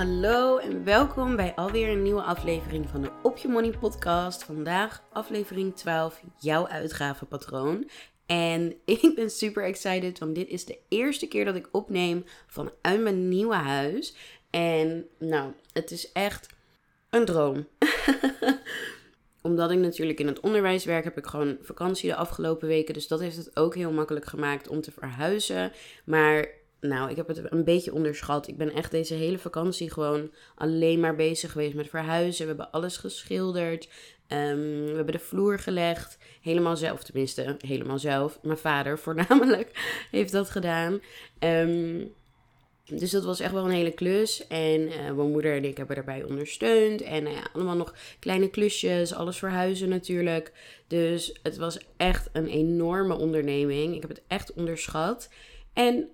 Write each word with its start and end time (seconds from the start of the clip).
Hallo 0.00 0.58
en 0.58 0.84
welkom 0.84 1.36
bij 1.36 1.54
alweer 1.54 1.88
een 1.88 2.02
nieuwe 2.02 2.22
aflevering 2.22 2.88
van 2.88 3.02
de 3.02 3.10
Op 3.22 3.36
Je 3.36 3.48
Money 3.48 3.70
podcast. 3.70 4.44
Vandaag 4.44 5.02
aflevering 5.12 5.76
12, 5.76 6.22
jouw 6.38 6.68
uitgavenpatroon. 6.68 7.90
En 8.26 8.74
ik 8.84 9.12
ben 9.14 9.30
super 9.30 9.64
excited, 9.64 10.18
want 10.18 10.34
dit 10.34 10.48
is 10.48 10.64
de 10.64 10.78
eerste 10.88 11.28
keer 11.28 11.44
dat 11.44 11.54
ik 11.54 11.68
opneem 11.72 12.24
vanuit 12.46 13.00
mijn 13.00 13.28
nieuwe 13.28 13.54
huis. 13.54 14.14
En 14.50 15.06
nou, 15.18 15.52
het 15.72 15.90
is 15.90 16.12
echt 16.12 16.48
een 17.10 17.24
droom. 17.24 17.66
Omdat 19.42 19.70
ik 19.70 19.78
natuurlijk 19.78 20.20
in 20.20 20.26
het 20.26 20.40
onderwijs 20.40 20.84
werk, 20.84 21.04
heb 21.04 21.18
ik 21.18 21.26
gewoon 21.26 21.58
vakantie 21.62 22.10
de 22.10 22.16
afgelopen 22.16 22.68
weken. 22.68 22.94
Dus 22.94 23.08
dat 23.08 23.20
heeft 23.20 23.36
het 23.36 23.56
ook 23.56 23.74
heel 23.74 23.92
makkelijk 23.92 24.26
gemaakt 24.26 24.68
om 24.68 24.80
te 24.80 24.92
verhuizen. 24.92 25.72
Maar 26.04 26.59
nou, 26.80 27.10
ik 27.10 27.16
heb 27.16 27.28
het 27.28 27.52
een 27.52 27.64
beetje 27.64 27.94
onderschat. 27.94 28.48
Ik 28.48 28.56
ben 28.56 28.72
echt 28.72 28.90
deze 28.90 29.14
hele 29.14 29.38
vakantie 29.38 29.90
gewoon 29.90 30.30
alleen 30.54 31.00
maar 31.00 31.16
bezig 31.16 31.52
geweest 31.52 31.74
met 31.74 31.88
verhuizen. 31.88 32.42
We 32.42 32.48
hebben 32.48 32.70
alles 32.70 32.96
geschilderd. 32.96 33.88
Ehm, 34.26 34.84
we 34.84 34.92
hebben 34.94 35.12
de 35.12 35.18
vloer 35.18 35.58
gelegd. 35.58 36.18
Helemaal 36.42 36.76
zelf, 36.76 37.02
tenminste, 37.02 37.56
helemaal 37.66 37.98
zelf. 37.98 38.38
Mijn 38.42 38.58
vader 38.58 38.98
voornamelijk 39.04 39.70
heeft 40.10 40.32
dat 40.32 40.50
gedaan. 40.50 41.00
Ehm, 41.38 42.04
dus 42.84 43.10
dat 43.10 43.24
was 43.24 43.40
echt 43.40 43.52
wel 43.52 43.64
een 43.64 43.70
hele 43.70 43.90
klus. 43.90 44.46
En 44.46 44.80
uh, 44.80 44.96
mijn 44.96 45.30
moeder 45.30 45.56
en 45.56 45.64
ik 45.64 45.76
hebben 45.76 45.96
daarbij 45.96 46.24
ondersteund. 46.24 47.02
En 47.02 47.26
ja, 47.26 47.48
allemaal 47.52 47.76
nog 47.76 47.94
kleine 48.18 48.50
klusjes. 48.50 49.14
Alles 49.14 49.38
verhuizen 49.38 49.88
natuurlijk. 49.88 50.52
Dus 50.86 51.38
het 51.42 51.56
was 51.56 51.78
echt 51.96 52.28
een 52.32 52.46
enorme 52.46 53.14
onderneming. 53.14 53.94
Ik 53.94 54.00
heb 54.00 54.10
het 54.10 54.22
echt 54.26 54.52
onderschat. 54.52 55.28
En 55.72 56.08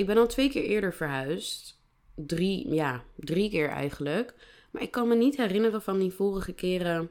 ik 0.00 0.06
ben 0.06 0.16
al 0.16 0.26
twee 0.26 0.50
keer 0.50 0.62
eerder 0.62 0.94
verhuisd. 0.94 1.78
Drie, 2.14 2.74
ja, 2.74 3.04
drie 3.16 3.50
keer 3.50 3.68
eigenlijk. 3.68 4.34
Maar 4.70 4.82
ik 4.82 4.90
kan 4.90 5.08
me 5.08 5.14
niet 5.14 5.36
herinneren 5.36 5.82
van 5.82 5.98
die 5.98 6.12
vorige 6.12 6.52
keren 6.52 7.10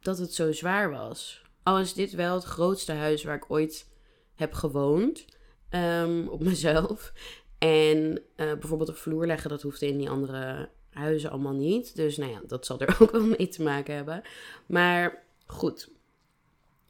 dat 0.00 0.18
het 0.18 0.34
zo 0.34 0.52
zwaar 0.52 0.90
was. 0.90 1.42
Al 1.62 1.78
is 1.78 1.94
dit 1.94 2.12
wel 2.12 2.34
het 2.34 2.44
grootste 2.44 2.92
huis 2.92 3.24
waar 3.24 3.36
ik 3.36 3.50
ooit 3.50 3.88
heb 4.34 4.52
gewoond. 4.52 5.24
Um, 5.70 6.28
op 6.28 6.42
mezelf. 6.50 7.12
En 7.58 8.20
uh, 8.36 8.52
bijvoorbeeld 8.52 8.88
een 8.88 8.94
vloer 8.94 9.26
leggen, 9.26 9.50
dat 9.50 9.62
hoefde 9.62 9.86
in 9.86 9.98
die 9.98 10.10
andere 10.10 10.68
huizen 10.90 11.30
allemaal 11.30 11.54
niet. 11.54 11.96
Dus 11.96 12.16
nou 12.16 12.30
ja, 12.30 12.40
dat 12.46 12.66
zal 12.66 12.80
er 12.80 12.96
ook 13.00 13.10
wel 13.10 13.26
mee 13.26 13.48
te 13.48 13.62
maken 13.62 13.94
hebben. 13.94 14.22
Maar 14.66 15.24
goed, 15.46 15.90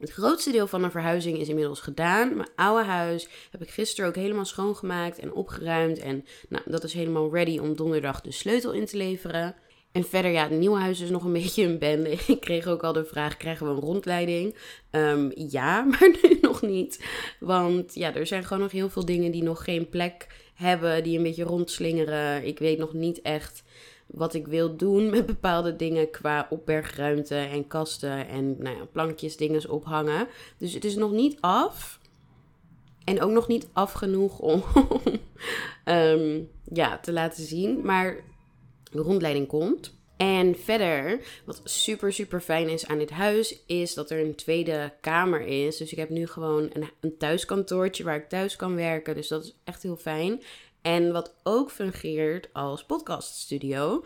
het 0.05 0.13
grootste 0.13 0.51
deel 0.51 0.67
van 0.67 0.83
de 0.83 0.91
verhuizing 0.91 1.39
is 1.39 1.49
inmiddels 1.49 1.81
gedaan. 1.81 2.37
Mijn 2.37 2.49
oude 2.57 2.85
huis 2.85 3.29
heb 3.51 3.63
ik 3.63 3.71
gisteren 3.71 4.09
ook 4.09 4.17
helemaal 4.17 4.45
schoongemaakt 4.45 5.19
en 5.19 5.33
opgeruimd. 5.33 5.99
En 5.99 6.25
nou, 6.49 6.63
dat 6.67 6.85
is 6.85 6.93
helemaal 6.93 7.33
ready 7.33 7.59
om 7.59 7.77
donderdag 7.77 8.21
de 8.21 8.31
sleutel 8.31 8.73
in 8.73 8.87
te 8.87 8.97
leveren. 8.97 9.55
En 9.93 10.05
verder, 10.05 10.31
ja, 10.31 10.43
het 10.43 10.59
nieuwe 10.59 10.79
huis 10.79 11.01
is 11.01 11.11
nog 11.11 11.25
een 11.25 11.33
beetje 11.43 11.65
een 11.65 11.79
bende. 11.79 12.11
Ik 12.27 12.41
kreeg 12.41 12.67
ook 12.67 12.83
al 12.83 12.93
de 12.93 13.05
vraag, 13.05 13.37
krijgen 13.37 13.67
we 13.67 13.73
een 13.73 13.81
rondleiding? 13.81 14.57
Um, 14.91 15.33
ja, 15.35 15.83
maar 15.91 16.11
nu 16.23 16.39
nog 16.41 16.63
niet. 16.63 17.05
Want 17.41 17.95
ja, 17.95 18.15
er 18.15 18.27
zijn 18.27 18.45
gewoon 18.45 18.63
nog 18.63 18.73
heel 18.73 18.91
veel 18.91 19.05
dingen 19.05 19.31
die 19.31 19.43
nog 19.43 19.65
geen 19.65 19.89
plek 19.89 20.27
hebben, 20.55 21.03
die 21.03 21.17
een 21.17 21.23
beetje 21.23 21.45
rondslingeren. 21.45 22.47
Ik 22.47 22.59
weet 22.59 22.79
nog 22.79 22.93
niet 22.93 23.23
echt 23.23 23.63
wat 24.15 24.35
ik 24.35 24.47
wil 24.47 24.77
doen 24.77 25.11
met 25.11 25.27
bepaalde 25.27 25.77
dingen 25.77 26.11
qua 26.11 26.47
opbergruimte 26.51 27.35
en 27.35 27.67
kasten 27.67 28.29
en 28.29 28.57
nou 28.59 28.77
ja, 28.77 28.85
plankjes, 28.93 29.37
dingen 29.37 29.71
ophangen. 29.71 30.29
Dus 30.59 30.75
het 30.75 30.85
is 30.85 30.97
nog 30.97 31.11
niet 31.11 31.37
af. 31.41 31.99
En 33.05 33.23
ook 33.23 33.31
nog 33.31 33.49
niet 33.49 33.69
af 33.73 33.93
genoeg 33.93 34.39
om 34.39 34.65
um, 35.85 36.49
ja, 36.73 36.99
te 36.99 37.13
laten 37.13 37.45
zien. 37.45 37.81
Maar 37.85 38.17
de 38.91 39.01
rondleiding 39.01 39.47
komt. 39.47 39.95
En 40.17 40.57
verder, 40.59 41.21
wat 41.45 41.61
super 41.65 42.13
super 42.13 42.41
fijn 42.41 42.69
is 42.69 42.87
aan 42.87 42.99
dit 42.99 43.11
huis, 43.11 43.63
is 43.67 43.95
dat 43.95 44.11
er 44.11 44.21
een 44.21 44.35
tweede 44.35 44.93
kamer 45.01 45.41
is. 45.41 45.77
Dus 45.77 45.93
ik 45.93 45.99
heb 45.99 46.09
nu 46.09 46.27
gewoon 46.27 46.71
een, 46.73 46.91
een 47.01 47.17
thuiskantoortje 47.17 48.05
waar 48.05 48.17
ik 48.17 48.29
thuis 48.29 48.57
kan 48.57 48.75
werken. 48.75 49.15
Dus 49.15 49.29
dat 49.29 49.45
is 49.45 49.57
echt 49.65 49.83
heel 49.83 49.97
fijn. 49.97 50.43
En 50.85 51.13
wat 51.13 51.35
ook 51.43 51.71
fungeert 51.71 52.49
als 52.53 52.85
podcaststudio. 52.85 54.05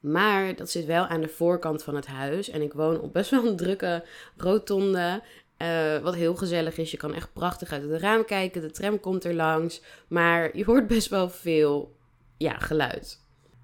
Maar 0.00 0.56
dat 0.56 0.70
zit 0.70 0.84
wel 0.84 1.06
aan 1.06 1.20
de 1.20 1.28
voorkant 1.28 1.82
van 1.82 1.94
het 1.94 2.06
huis. 2.06 2.48
En 2.48 2.62
ik 2.62 2.72
woon 2.72 3.00
op 3.00 3.12
best 3.12 3.30
wel 3.30 3.46
een 3.46 3.56
drukke 3.56 4.04
rotonde. 4.36 5.22
Uh, 5.58 5.98
wat 5.98 6.14
heel 6.14 6.36
gezellig 6.36 6.78
is. 6.78 6.90
Je 6.90 6.96
kan 6.96 7.14
echt 7.14 7.32
prachtig 7.32 7.72
uit 7.72 7.82
het 7.82 8.00
raam 8.00 8.24
kijken. 8.24 8.60
De 8.60 8.70
tram 8.70 9.00
komt 9.00 9.24
er 9.24 9.34
langs. 9.34 9.82
Maar 10.08 10.56
je 10.56 10.64
hoort 10.64 10.86
best 10.86 11.08
wel 11.08 11.30
veel 11.30 11.96
ja, 12.36 12.58
geluid. 12.58 13.20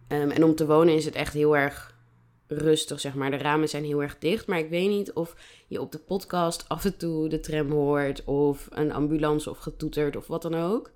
Um, 0.08 0.30
en 0.30 0.44
om 0.44 0.54
te 0.54 0.66
wonen 0.66 0.94
is 0.94 1.04
het 1.04 1.14
echt 1.14 1.32
heel 1.32 1.56
erg 1.56 1.94
rustig, 2.46 3.00
zeg 3.00 3.14
maar. 3.14 3.30
De 3.30 3.36
ramen 3.36 3.68
zijn 3.68 3.84
heel 3.84 4.02
erg 4.02 4.18
dicht. 4.18 4.46
Maar 4.46 4.58
ik 4.58 4.70
weet 4.70 4.88
niet 4.88 5.12
of 5.12 5.36
je 5.66 5.80
op 5.80 5.92
de 5.92 5.98
podcast 5.98 6.64
af 6.68 6.84
en 6.84 6.96
toe 6.96 7.28
de 7.28 7.40
tram 7.40 7.70
hoort. 7.70 8.24
Of 8.24 8.68
een 8.70 8.92
ambulance 8.92 9.50
of 9.50 9.58
getoeterd 9.58 10.16
of 10.16 10.26
wat 10.26 10.42
dan 10.42 10.54
ook. 10.54 10.90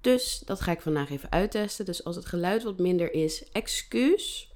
Dus 0.00 0.42
dat 0.44 0.60
ga 0.60 0.72
ik 0.72 0.80
vandaag 0.80 1.10
even 1.10 1.32
uittesten. 1.32 1.84
Dus 1.84 2.04
als 2.04 2.16
het 2.16 2.26
geluid 2.26 2.62
wat 2.62 2.78
minder 2.78 3.12
is, 3.12 3.48
excuus. 3.52 4.54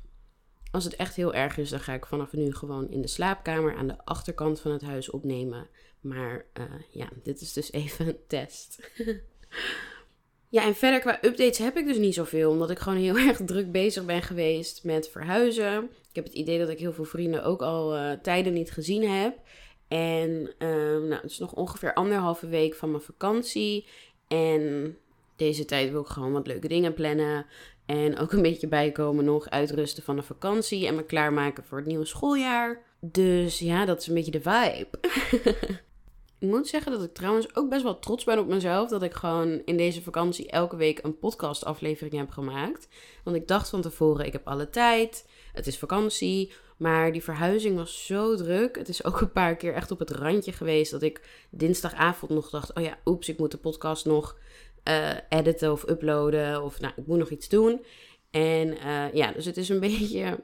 Als 0.71 0.85
het 0.85 0.97
echt 0.97 1.17
heel 1.17 1.35
erg 1.35 1.57
is, 1.57 1.71
dan 1.71 1.81
ga 1.81 1.93
ik 1.93 2.07
vanaf 2.07 2.33
nu 2.33 2.55
gewoon 2.55 2.91
in 2.91 3.01
de 3.01 3.09
slaapkamer 3.09 3.77
aan 3.77 3.87
de 3.87 4.05
achterkant 4.05 4.61
van 4.61 4.73
het 4.73 4.83
huis 4.83 5.11
opnemen. 5.11 5.69
Maar 6.01 6.45
uh, 6.59 6.65
ja, 6.91 7.09
dit 7.23 7.41
is 7.41 7.53
dus 7.53 7.73
even 7.83 8.07
een 8.07 8.19
test. 8.27 8.91
ja, 10.49 10.65
en 10.65 10.75
verder 10.75 11.01
qua 11.01 11.19
updates 11.23 11.59
heb 11.59 11.77
ik 11.77 11.87
dus 11.87 11.99
niet 11.99 12.15
zoveel. 12.15 12.51
Omdat 12.51 12.71
ik 12.71 12.79
gewoon 12.79 12.99
heel 12.99 13.17
erg 13.29 13.41
druk 13.45 13.73
bezig 13.73 14.05
ben 14.05 14.23
geweest 14.23 14.85
met 14.85 15.09
verhuizen. 15.09 15.83
Ik 15.85 16.15
heb 16.15 16.25
het 16.25 16.35
idee 16.35 16.59
dat 16.59 16.69
ik 16.69 16.79
heel 16.79 16.93
veel 16.93 17.05
vrienden 17.05 17.45
ook 17.45 17.63
al 17.63 17.97
uh, 17.97 18.13
tijden 18.13 18.53
niet 18.53 18.73
gezien 18.73 19.09
heb. 19.09 19.39
En 19.89 20.31
uh, 20.59 20.69
nou, 21.09 21.13
het 21.13 21.31
is 21.31 21.39
nog 21.39 21.53
ongeveer 21.53 21.95
anderhalve 21.95 22.49
week 22.49 22.75
van 22.75 22.91
mijn 22.91 23.03
vakantie. 23.03 23.87
En 24.29 24.97
deze 25.45 25.65
tijd 25.65 25.91
wil 25.91 26.01
ik 26.01 26.07
gewoon 26.07 26.33
wat 26.33 26.47
leuke 26.47 26.69
dingen 26.69 26.95
plannen. 26.95 27.47
En 27.87 28.19
ook 28.19 28.33
een 28.33 28.43
beetje 28.43 28.69
bijkomen 28.69 29.25
nog, 29.25 29.51
uitrusten 29.51 30.03
van 30.03 30.17
de 30.17 30.23
vakantie 30.23 30.87
en 30.87 30.95
me 30.95 31.05
klaarmaken 31.05 31.65
voor 31.65 31.79
het 31.79 31.87
nieuwe 31.87 32.05
schooljaar. 32.05 32.83
Dus 33.01 33.59
ja, 33.59 33.85
dat 33.85 34.01
is 34.01 34.07
een 34.07 34.15
beetje 34.15 34.31
de 34.31 34.41
vibe. 34.41 34.89
ik 36.39 36.49
moet 36.49 36.69
zeggen 36.69 36.93
dat 36.93 37.03
ik 37.03 37.15
trouwens 37.15 37.57
ook 37.57 37.69
best 37.69 37.83
wel 37.83 37.99
trots 37.99 38.25
ben 38.25 38.39
op 38.39 38.47
mezelf. 38.47 38.89
Dat 38.89 39.03
ik 39.03 39.15
gewoon 39.15 39.63
in 39.65 39.77
deze 39.77 40.03
vakantie 40.03 40.51
elke 40.51 40.77
week 40.77 40.99
een 41.03 41.19
podcastaflevering 41.19 42.17
heb 42.17 42.31
gemaakt. 42.31 42.89
Want 43.25 43.37
ik 43.37 43.49
dacht 43.49 43.69
van 43.69 43.81
tevoren, 43.81 44.27
ik 44.27 44.33
heb 44.33 44.49
alle 44.49 44.71
tijd. 44.71 45.29
Het 45.53 45.67
is 45.67 45.79
vakantie. 45.79 46.53
Maar 46.77 47.13
die 47.13 47.23
verhuizing 47.23 47.77
was 47.77 48.07
zo 48.07 48.37
druk. 48.37 48.77
Het 48.77 48.89
is 48.89 49.05
ook 49.05 49.21
een 49.21 49.33
paar 49.33 49.57
keer 49.57 49.75
echt 49.75 49.91
op 49.91 49.99
het 49.99 50.11
randje 50.11 50.53
geweest. 50.53 50.91
Dat 50.91 51.03
ik 51.03 51.47
dinsdagavond 51.51 52.31
nog 52.31 52.51
dacht: 52.51 52.75
oh 52.75 52.83
ja, 52.83 52.99
oeps, 53.05 53.29
ik 53.29 53.39
moet 53.39 53.51
de 53.51 53.59
podcast 53.59 54.05
nog 54.05 54.37
uh, 54.89 55.11
editen 55.29 55.73
of 55.73 55.89
uploaden. 55.89 56.63
Of 56.63 56.81
nou, 56.81 56.93
ik 56.97 57.07
moet 57.07 57.19
nog 57.19 57.31
iets 57.31 57.49
doen. 57.49 57.85
En 58.31 58.69
uh, 58.69 59.13
ja, 59.13 59.33
dus 59.33 59.45
het 59.45 59.57
is 59.57 59.69
een 59.69 59.81
beetje. 59.91 60.41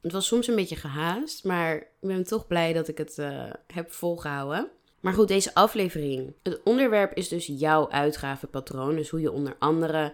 Het 0.00 0.12
was 0.12 0.26
soms 0.26 0.46
een 0.46 0.56
beetje 0.56 0.76
gehaast. 0.76 1.44
Maar 1.44 1.76
ik 1.76 1.86
ben 2.00 2.24
toch 2.24 2.46
blij 2.46 2.72
dat 2.72 2.88
ik 2.88 2.98
het 2.98 3.18
uh, 3.18 3.50
heb 3.66 3.92
volgehouden. 3.92 4.70
Maar 5.00 5.12
goed, 5.12 5.28
deze 5.28 5.54
aflevering. 5.54 6.34
Het 6.42 6.60
onderwerp 6.64 7.14
is 7.14 7.28
dus 7.28 7.46
jouw 7.46 7.90
uitgavenpatroon. 7.90 8.96
Dus 8.96 9.08
hoe 9.08 9.20
je 9.20 9.32
onder 9.32 9.56
andere 9.58 10.12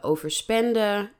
over 0.00 0.30
spenden 0.30 1.10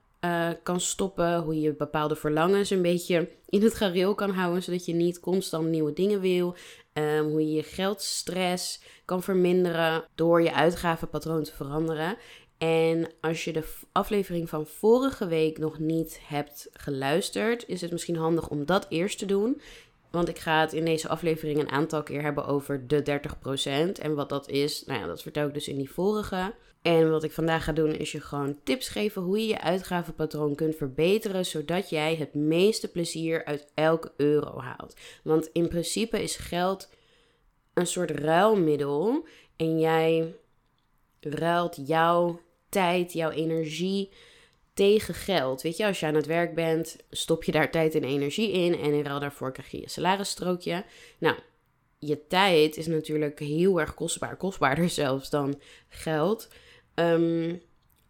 kan 0.63 0.79
stoppen. 0.79 1.39
Hoe 1.39 1.59
je 1.59 1.75
bepaalde 1.75 2.15
verlangens 2.15 2.69
een 2.69 2.81
beetje 2.81 3.29
in 3.49 3.63
het 3.63 3.73
gareel 3.73 4.15
kan 4.15 4.29
houden. 4.29 4.63
Zodat 4.63 4.85
je 4.85 4.93
niet 4.93 5.19
constant 5.19 5.67
nieuwe 5.67 5.93
dingen 5.93 6.19
wil. 6.19 6.55
Um, 6.93 7.29
hoe 7.29 7.41
je 7.41 7.53
je 7.53 7.63
geldstress 7.63 8.81
kan 9.05 9.23
verminderen 9.23 10.03
door 10.15 10.41
je 10.41 10.53
uitgavenpatroon 10.53 11.43
te 11.43 11.55
veranderen. 11.55 12.17
En 12.57 13.11
als 13.21 13.43
je 13.43 13.53
de 13.53 13.63
aflevering 13.91 14.49
van 14.49 14.65
vorige 14.65 15.27
week 15.27 15.57
nog 15.57 15.79
niet 15.79 16.19
hebt 16.23 16.69
geluisterd, 16.73 17.67
is 17.67 17.81
het 17.81 17.91
misschien 17.91 18.15
handig 18.15 18.49
om 18.49 18.65
dat 18.65 18.85
eerst 18.89 19.19
te 19.19 19.25
doen. 19.25 19.61
Want 20.11 20.27
ik 20.27 20.39
ga 20.39 20.61
het 20.61 20.73
in 20.73 20.85
deze 20.85 21.07
aflevering 21.07 21.59
een 21.59 21.71
aantal 21.71 22.03
keer 22.03 22.21
hebben 22.21 22.45
over 22.45 22.87
de 22.87 23.21
30%. 23.97 24.01
En 24.01 24.15
wat 24.15 24.29
dat 24.29 24.49
is, 24.49 24.85
nou 24.85 24.99
ja, 24.99 25.07
dat 25.07 25.21
vertel 25.21 25.47
ik 25.47 25.53
dus 25.53 25.67
in 25.67 25.77
die 25.77 25.91
vorige. 25.91 26.53
En 26.81 27.11
wat 27.11 27.23
ik 27.23 27.31
vandaag 27.31 27.63
ga 27.63 27.71
doen 27.71 27.95
is 27.95 28.11
je 28.11 28.21
gewoon 28.21 28.59
tips 28.63 28.89
geven 28.89 29.21
hoe 29.21 29.39
je 29.39 29.47
je 29.47 29.61
uitgavenpatroon 29.61 30.55
kunt 30.55 30.75
verbeteren, 30.75 31.45
zodat 31.45 31.89
jij 31.89 32.15
het 32.15 32.33
meeste 32.33 32.91
plezier 32.91 33.45
uit 33.45 33.71
elke 33.73 34.11
euro 34.17 34.59
haalt. 34.59 34.95
Want 35.23 35.49
in 35.53 35.67
principe 35.67 36.23
is 36.23 36.35
geld 36.35 36.89
een 37.73 37.87
soort 37.87 38.11
ruilmiddel 38.11 39.27
en 39.55 39.79
jij 39.79 40.35
ruilt 41.19 41.77
jouw 41.85 42.39
tijd, 42.69 43.13
jouw 43.13 43.29
energie 43.29 44.09
tegen 44.73 45.13
geld. 45.13 45.61
Weet 45.61 45.77
je, 45.77 45.85
als 45.85 45.99
je 45.99 46.05
aan 46.05 46.15
het 46.15 46.25
werk 46.25 46.55
bent, 46.55 46.97
stop 47.09 47.43
je 47.43 47.51
daar 47.51 47.71
tijd 47.71 47.95
en 47.95 48.03
energie 48.03 48.51
in 48.51 48.73
en 48.79 48.93
in 48.93 49.03
ruil 49.03 49.19
daarvoor 49.19 49.51
krijg 49.51 49.71
je 49.71 49.79
je 49.79 49.89
salarisstrookje. 49.89 50.83
Nou, 51.17 51.35
je 51.99 52.27
tijd 52.27 52.77
is 52.77 52.87
natuurlijk 52.87 53.39
heel 53.39 53.79
erg 53.79 53.93
kostbaar, 53.93 54.35
kostbaarder 54.37 54.89
zelfs 55.03 55.29
dan 55.29 55.61
geld. 55.87 56.47
Ehm, 56.93 57.55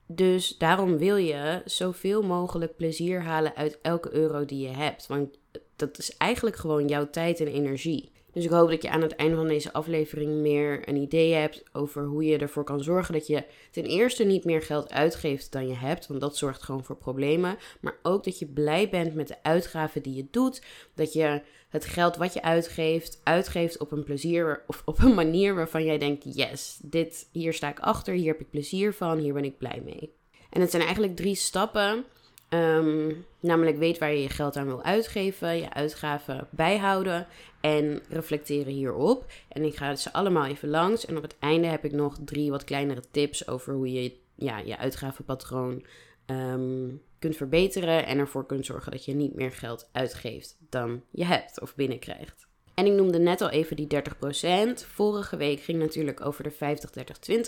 dus 0.08 0.58
daarom 0.58 0.98
wil 0.98 1.16
je 1.16 1.62
zoveel 1.66 2.22
mogelijk 2.22 2.76
plezier 2.76 3.22
halen 3.22 3.56
uit 3.56 3.80
elke 3.82 4.14
euro 4.14 4.46
die 4.46 4.68
je 4.68 4.76
hebt. 4.76 5.08
Want 5.08 5.40
dat 5.76 5.98
is 5.98 6.18
eigenlijk 6.18 6.56
gewoon 6.56 6.88
jouw 6.88 7.10
tijd 7.10 7.40
en 7.40 7.48
energie. 7.48 8.12
Dus 8.32 8.44
ik 8.44 8.50
hoop 8.50 8.70
dat 8.70 8.82
je 8.82 8.90
aan 8.90 9.02
het 9.02 9.16
einde 9.16 9.36
van 9.36 9.48
deze 9.48 9.74
aflevering 9.74 10.32
meer 10.32 10.90
een 10.90 10.96
idee 10.96 11.34
hebt 11.34 11.64
over 11.72 12.06
hoe 12.06 12.24
je 12.24 12.38
ervoor 12.38 12.64
kan 12.64 12.84
zorgen 12.84 13.14
dat 13.14 13.28
je 13.28 13.44
ten 13.72 13.86
eerste 13.86 14.24
niet 14.24 14.44
meer 14.44 14.62
geld 14.62 14.92
uitgeeft 14.92 15.52
dan 15.52 15.68
je 15.68 15.76
hebt, 15.76 16.08
want 16.08 16.22
dat 16.22 16.38
zorgt 16.38 16.64
gewoon 16.64 16.84
voor 16.84 16.96
problemen. 16.96 17.58
Maar 17.82 17.98
ook 18.04 18.24
dat 18.24 18.40
je 18.40 18.46
blij 18.46 18.90
bent 18.90 19.14
met 19.14 19.28
de 19.28 19.44
uitgaven 19.44 20.02
die 20.02 20.16
je 20.16 20.28
doet. 20.32 20.62
Dat 20.94 21.14
je 21.14 21.42
het 21.70 21.86
geld 21.86 22.16
wat 22.16 22.34
je 22.34 22.42
uitgeeft, 22.42 23.22
uitgeeft 23.24 23.78
op 23.78 23.92
een 23.92 24.04
plezier 24.04 24.64
of 24.68 24.82
op 24.86 25.00
een 25.00 25.14
manier 25.14 25.56
waarvan 25.56 25.84
jij 25.84 25.98
denkt: 25.98 26.36
yes, 26.36 26.80
dit, 26.82 27.30
hier 27.32 27.54
sta 27.54 27.70
ik 27.70 27.80
achter, 27.80 28.14
hier 28.14 28.32
heb 28.32 28.42
ik 28.42 28.50
plezier 28.50 28.94
van, 28.94 29.18
hier 29.18 29.34
ben 29.34 29.46
ik 29.46 29.58
blij 29.58 29.82
mee. 29.86 30.14
En 30.50 30.62
het 30.62 30.70
zijn 30.70 30.84
eigenlijk 30.84 31.16
drie 31.16 31.36
stappen 31.36 32.06
Ehm, 32.50 33.14
namelijk 33.40 33.78
weet 33.78 33.98
waar 33.98 34.12
je 34.12 34.22
je 34.22 34.30
geld 34.30 34.56
aan 34.56 34.66
wil 34.66 34.84
uitgeven, 34.84 35.58
je 35.58 35.74
uitgaven 35.74 36.48
bijhouden 36.50 37.28
en 37.62 38.02
reflecteren 38.10 38.74
hierop. 38.74 39.26
En 39.48 39.64
ik 39.64 39.76
ga 39.76 39.96
ze 39.96 40.14
allemaal 40.14 40.46
even 40.46 40.70
langs. 40.70 41.06
En 41.06 41.18
op 41.18 41.24
het 41.24 41.36
einde 41.40 41.68
heb 41.68 41.86
ik 41.86 41.92
nog 41.92 42.18
drie 42.26 42.52
wat 42.52 42.64
kleinere 42.64 43.04
tips 43.12 43.48
over 43.48 43.74
hoe 43.74 43.92
je 43.92 44.18
ja, 44.36 44.58
je 44.58 44.78
uitgavenpatroon 44.78 45.86
ehm, 46.26 46.88
kunt 47.20 47.36
verbeteren 47.36 48.06
en 48.06 48.18
ervoor 48.18 48.46
kunt 48.46 48.66
zorgen 48.66 48.92
dat 48.92 49.06
je 49.06 49.14
niet 49.14 49.36
meer 49.36 49.52
geld 49.52 49.90
uitgeeft 49.92 50.58
dan 50.70 51.04
je 51.12 51.26
hebt 51.26 51.62
of 51.62 51.76
binnenkrijgt. 51.76 52.49
En 52.80 52.86
ik 52.86 52.94
noemde 52.94 53.20
net 53.20 53.42
al 53.42 53.50
even 53.50 53.76
die 53.76 53.88
30%. 53.88 54.88
Vorige 54.88 55.38
week 55.38 55.62
ging 55.62 55.80
natuurlijk 55.80 56.26
over 56.26 56.44
de 56.44 56.54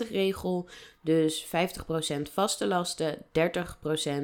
50-30-20 0.06 0.10
regel. 0.10 0.68
Dus 1.00 1.46
50% 1.46 1.48
vaste 2.32 2.66
lasten, 2.66 3.18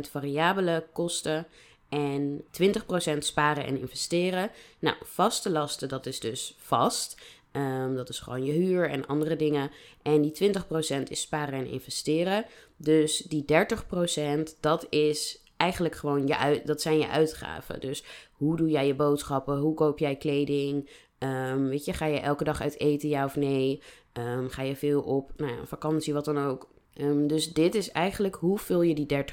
30% 0.06 0.10
variabele 0.10 0.87
kosten 0.93 1.46
en 1.88 2.44
20% 2.62 3.19
sparen 3.19 3.66
en 3.66 3.78
investeren. 3.78 4.50
Nou, 4.78 4.96
vaste 5.00 5.50
lasten, 5.50 5.88
dat 5.88 6.06
is 6.06 6.20
dus 6.20 6.55
vast. 6.58 7.20
Um, 7.52 7.96
dat 7.96 8.08
is 8.08 8.19
gewoon 8.19 8.44
je 8.44 8.52
huur 8.52 8.90
en 8.90 9.06
andere 9.06 9.37
dingen. 9.37 9.70
En 10.02 10.22
die 10.22 10.52
20% 10.99 11.02
is 11.08 11.20
sparen 11.20 11.58
en 11.58 11.70
investeren. 11.70 12.44
Dus 12.76 13.16
die 13.16 13.44
30% 13.44 14.60
dat 14.60 14.87
is 14.90 15.43
eigenlijk 15.56 15.94
gewoon 15.94 16.26
je 16.26 16.62
dat 16.64 16.82
zijn 16.82 16.99
je 16.99 17.08
uitgaven. 17.08 17.81
Dus 17.81 18.05
hoe 18.38 18.56
doe 18.56 18.69
jij 18.69 18.87
je 18.87 18.94
boodschappen? 18.94 19.58
Hoe 19.58 19.75
koop 19.75 19.99
jij 19.99 20.17
kleding? 20.17 20.88
Um, 21.19 21.69
weet 21.69 21.85
je, 21.85 21.93
ga 21.93 22.06
je 22.06 22.20
elke 22.20 22.44
dag 22.44 22.61
uit 22.61 22.81
eten, 22.81 23.08
ja 23.08 23.25
of 23.25 23.37
nee? 23.37 23.82
Um, 24.12 24.49
ga 24.49 24.62
je 24.62 24.76
veel 24.76 25.02
op 25.02 25.32
nou 25.37 25.52
ja, 25.52 25.67
vakantie, 25.67 26.12
wat 26.12 26.25
dan 26.25 26.38
ook? 26.38 26.69
Um, 27.00 27.26
dus 27.26 27.52
dit 27.52 27.75
is 27.75 27.90
eigenlijk 27.90 28.35
hoe 28.35 28.58
vul 28.58 28.82
je 28.82 28.94
die 28.94 29.25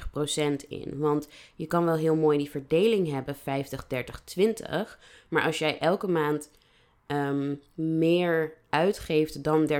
30% 0.64 0.68
in. 0.68 0.98
Want 0.98 1.28
je 1.54 1.66
kan 1.66 1.84
wel 1.84 1.96
heel 1.96 2.16
mooi 2.16 2.38
die 2.38 2.50
verdeling 2.50 3.10
hebben, 3.10 3.34
50, 3.34 3.86
30, 3.86 4.20
20. 4.24 4.98
Maar 5.28 5.42
als 5.42 5.58
jij 5.58 5.78
elke 5.78 6.08
maand 6.08 6.50
meer 7.74 8.52
uitgeeft 8.70 9.44
dan 9.44 9.70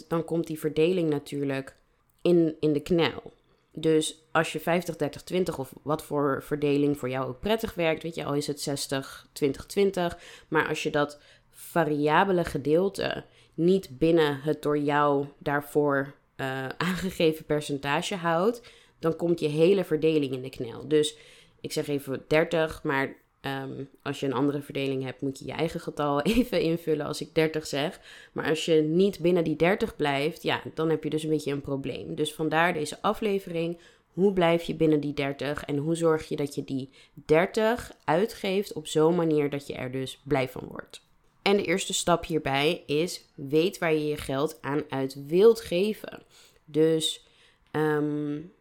30%, 0.00 0.06
dan 0.08 0.24
komt 0.24 0.46
die 0.46 0.58
verdeling 0.58 1.10
natuurlijk 1.10 1.76
in, 2.22 2.56
in 2.60 2.72
de 2.72 2.80
knel. 2.80 3.32
Dus 3.76 4.24
als 4.32 4.52
je 4.52 4.60
50, 4.60 4.96
30, 4.96 5.22
20 5.22 5.58
of 5.58 5.72
wat 5.82 6.02
voor 6.02 6.42
verdeling 6.42 6.98
voor 6.98 7.08
jou 7.08 7.28
ook 7.28 7.40
prettig 7.40 7.74
werkt, 7.74 8.02
weet 8.02 8.14
je, 8.14 8.24
al 8.24 8.34
is 8.34 8.46
het 8.46 8.60
60, 8.60 9.28
20, 9.32 9.66
20. 9.66 10.18
Maar 10.48 10.68
als 10.68 10.82
je 10.82 10.90
dat 10.90 11.20
variabele 11.50 12.44
gedeelte 12.44 13.24
niet 13.54 13.98
binnen 13.98 14.40
het 14.40 14.62
door 14.62 14.78
jou 14.78 15.26
daarvoor 15.38 16.14
uh, 16.36 16.68
aangegeven 16.68 17.44
percentage 17.44 18.14
houdt, 18.14 18.62
dan 18.98 19.16
komt 19.16 19.40
je 19.40 19.48
hele 19.48 19.84
verdeling 19.84 20.32
in 20.32 20.42
de 20.42 20.50
knel. 20.50 20.88
Dus 20.88 21.16
ik 21.60 21.72
zeg 21.72 21.88
even 21.88 22.24
30, 22.28 22.82
maar 22.82 23.14
Um, 23.46 23.88
als 24.02 24.20
je 24.20 24.26
een 24.26 24.32
andere 24.32 24.62
verdeling 24.62 25.04
hebt, 25.04 25.20
moet 25.20 25.38
je 25.38 25.44
je 25.44 25.52
eigen 25.52 25.80
getal 25.80 26.22
even 26.36 26.60
invullen 26.60 27.06
als 27.06 27.20
ik 27.20 27.34
30 27.34 27.66
zeg. 27.66 28.00
Maar 28.32 28.48
als 28.48 28.64
je 28.64 28.74
niet 28.74 29.18
binnen 29.18 29.44
die 29.44 29.56
30 29.56 29.96
blijft, 29.96 30.42
ja, 30.42 30.62
dan 30.74 30.90
heb 30.90 31.04
je 31.04 31.10
dus 31.10 31.22
een 31.22 31.30
beetje 31.30 31.52
een 31.52 31.60
probleem. 31.60 32.14
Dus 32.14 32.34
vandaar 32.34 32.72
deze 32.72 33.02
aflevering. 33.02 33.78
Hoe 34.12 34.32
blijf 34.32 34.62
je 34.62 34.74
binnen 34.74 35.00
die 35.00 35.14
30 35.14 35.64
en 35.64 35.76
hoe 35.76 35.94
zorg 35.94 36.28
je 36.28 36.36
dat 36.36 36.54
je 36.54 36.64
die 36.64 36.90
30 37.14 37.92
uitgeeft 38.04 38.72
op 38.72 38.86
zo'n 38.86 39.14
manier 39.14 39.50
dat 39.50 39.66
je 39.66 39.74
er 39.74 39.90
dus 39.90 40.20
blij 40.24 40.48
van 40.48 40.66
wordt? 40.68 41.02
En 41.42 41.56
de 41.56 41.64
eerste 41.64 41.94
stap 41.94 42.24
hierbij 42.24 42.82
is: 42.86 43.24
weet 43.34 43.78
waar 43.78 43.92
je 43.92 44.06
je 44.06 44.16
geld 44.16 44.58
aan 44.60 44.82
uit 44.88 45.26
wilt 45.26 45.60
geven. 45.60 46.22
Dus 46.64 47.26
um, 47.72 48.52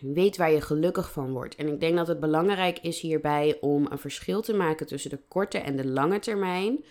Weet 0.00 0.36
waar 0.36 0.52
je 0.52 0.60
gelukkig 0.60 1.12
van 1.12 1.32
wordt. 1.32 1.54
En 1.54 1.68
ik 1.68 1.80
denk 1.80 1.96
dat 1.96 2.06
het 2.06 2.20
belangrijk 2.20 2.78
is 2.78 3.00
hierbij 3.00 3.58
om 3.60 3.86
een 3.90 3.98
verschil 3.98 4.42
te 4.42 4.54
maken 4.54 4.86
tussen 4.86 5.10
de 5.10 5.20
korte 5.28 5.58
en 5.58 5.76
de 5.76 5.86
lange 5.86 6.18
termijn 6.18 6.84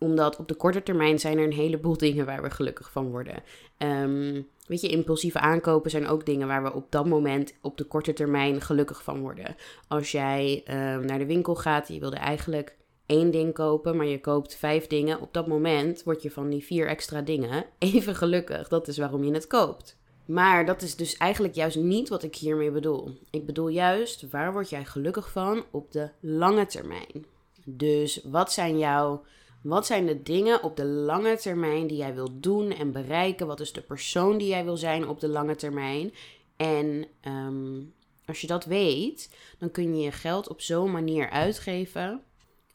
omdat 0.00 0.36
op 0.36 0.48
de 0.48 0.54
korte 0.54 0.82
termijn 0.82 1.18
zijn 1.18 1.38
er 1.38 1.44
een 1.44 1.52
heleboel 1.52 1.96
dingen 2.06 2.26
waar 2.26 2.42
we 2.42 2.50
gelukkig 2.50 2.90
van 2.90 3.10
worden. 3.10 3.42
Um, 3.78 4.48
weet 4.66 4.80
je, 4.80 4.88
impulsieve 4.88 5.38
aankopen 5.38 5.90
zijn 5.90 6.06
ook 6.06 6.26
dingen 6.26 6.46
waar 6.46 6.62
we 6.62 6.74
op 6.74 6.86
dat 6.90 7.06
moment 7.06 7.54
op 7.60 7.76
de 7.76 7.84
korte 7.84 8.12
termijn 8.12 8.60
gelukkig 8.60 9.02
van 9.02 9.20
worden. 9.20 9.56
Als 9.88 10.10
jij 10.10 10.64
um, 10.68 11.06
naar 11.06 11.18
de 11.18 11.26
winkel 11.26 11.54
gaat, 11.54 11.88
je 11.88 12.00
wilde 12.00 12.16
eigenlijk 12.16 12.76
één 13.06 13.30
ding 13.30 13.54
kopen, 13.54 13.96
maar 13.96 14.06
je 14.06 14.20
koopt 14.20 14.56
vijf 14.56 14.86
dingen. 14.86 15.20
Op 15.20 15.32
dat 15.32 15.46
moment 15.46 16.02
word 16.02 16.22
je 16.22 16.30
van 16.30 16.48
die 16.48 16.64
vier 16.64 16.86
extra 16.86 17.20
dingen 17.22 17.64
even 17.78 18.14
gelukkig. 18.14 18.68
Dat 18.68 18.88
is 18.88 18.98
waarom 18.98 19.24
je 19.24 19.32
het 19.32 19.46
koopt. 19.46 19.98
Maar 20.30 20.66
dat 20.66 20.82
is 20.82 20.96
dus 20.96 21.16
eigenlijk 21.16 21.54
juist 21.54 21.76
niet 21.76 22.08
wat 22.08 22.22
ik 22.22 22.36
hiermee 22.36 22.70
bedoel. 22.70 23.18
Ik 23.30 23.46
bedoel 23.46 23.68
juist, 23.68 24.30
waar 24.30 24.52
word 24.52 24.70
jij 24.70 24.84
gelukkig 24.84 25.30
van 25.30 25.64
op 25.70 25.92
de 25.92 26.10
lange 26.20 26.66
termijn? 26.66 27.26
Dus 27.64 28.20
wat 28.24 28.52
zijn 28.52 28.78
jouw, 28.78 29.24
wat 29.62 29.86
zijn 29.86 30.06
de 30.06 30.22
dingen 30.22 30.62
op 30.62 30.76
de 30.76 30.84
lange 30.84 31.36
termijn 31.36 31.86
die 31.86 31.96
jij 31.96 32.14
wilt 32.14 32.42
doen 32.42 32.72
en 32.72 32.92
bereiken? 32.92 33.46
Wat 33.46 33.60
is 33.60 33.72
de 33.72 33.80
persoon 33.80 34.38
die 34.38 34.48
jij 34.48 34.64
wil 34.64 34.76
zijn 34.76 35.08
op 35.08 35.20
de 35.20 35.28
lange 35.28 35.56
termijn? 35.56 36.12
En 36.56 37.06
ehm, 37.20 37.80
als 38.26 38.40
je 38.40 38.46
dat 38.46 38.64
weet, 38.64 39.36
dan 39.58 39.70
kun 39.70 39.96
je 39.96 40.02
je 40.02 40.12
geld 40.12 40.48
op 40.48 40.60
zo'n 40.60 40.90
manier 40.90 41.30
uitgeven 41.30 42.22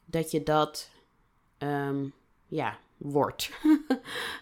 dat 0.04 0.30
je 0.30 0.42
dat 0.42 0.90
um, 1.58 2.12
ja, 2.46 2.78
wordt. 2.96 3.50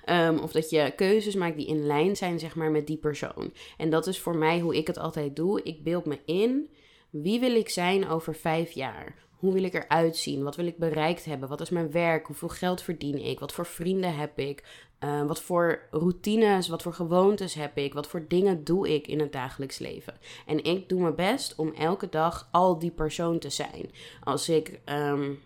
Ehm, 0.04 0.38
of 0.38 0.52
dat 0.52 0.70
je 0.70 0.92
keuzes 0.96 1.34
maakt 1.34 1.56
die 1.56 1.66
in 1.66 1.86
lijn 1.86 2.16
zijn, 2.16 2.38
zeg 2.38 2.54
maar, 2.54 2.70
met 2.70 2.86
die 2.86 2.96
persoon. 2.96 3.52
En 3.76 3.90
dat 3.90 4.06
is 4.06 4.20
voor 4.20 4.36
mij 4.36 4.60
hoe 4.60 4.76
ik 4.76 4.86
het 4.86 4.98
altijd 4.98 5.36
doe. 5.36 5.62
Ik 5.62 5.82
beeld 5.82 6.04
me 6.04 6.18
in. 6.24 6.70
Wie 7.10 7.40
wil 7.40 7.54
ik 7.54 7.68
zijn 7.68 8.08
over 8.08 8.34
vijf 8.34 8.70
jaar? 8.70 9.14
Hoe 9.30 9.52
wil 9.52 9.64
ik 9.64 9.74
eruit 9.74 10.16
zien? 10.16 10.42
Wat 10.42 10.56
wil 10.56 10.66
ik 10.66 10.78
bereikt 10.78 11.24
hebben? 11.24 11.48
Wat 11.48 11.60
is 11.60 11.70
mijn 11.70 11.90
werk? 11.90 12.26
Hoeveel 12.26 12.48
geld 12.48 12.82
verdien 12.82 13.24
ik? 13.24 13.40
Wat 13.40 13.52
voor 13.52 13.66
vrienden 13.66 14.16
heb 14.16 14.38
ik? 14.38 14.86
Uh, 15.04 15.26
wat 15.26 15.42
voor 15.42 15.80
routines, 15.90 16.68
wat 16.68 16.82
voor 16.82 16.92
gewoontes 16.92 17.54
heb 17.54 17.76
ik? 17.78 17.94
Wat 17.94 18.06
voor 18.06 18.24
dingen 18.28 18.64
doe 18.64 18.94
ik 18.94 19.06
in 19.06 19.20
het 19.20 19.32
dagelijks 19.32 19.78
leven? 19.78 20.14
En 20.46 20.64
ik 20.64 20.88
doe 20.88 21.00
mijn 21.00 21.14
best 21.14 21.54
om 21.54 21.72
elke 21.72 22.08
dag 22.08 22.48
al 22.52 22.78
die 22.78 22.90
persoon 22.90 23.38
te 23.38 23.50
zijn. 23.50 23.90
Als 24.22 24.48
ik 24.48 24.80
um, 24.86 25.38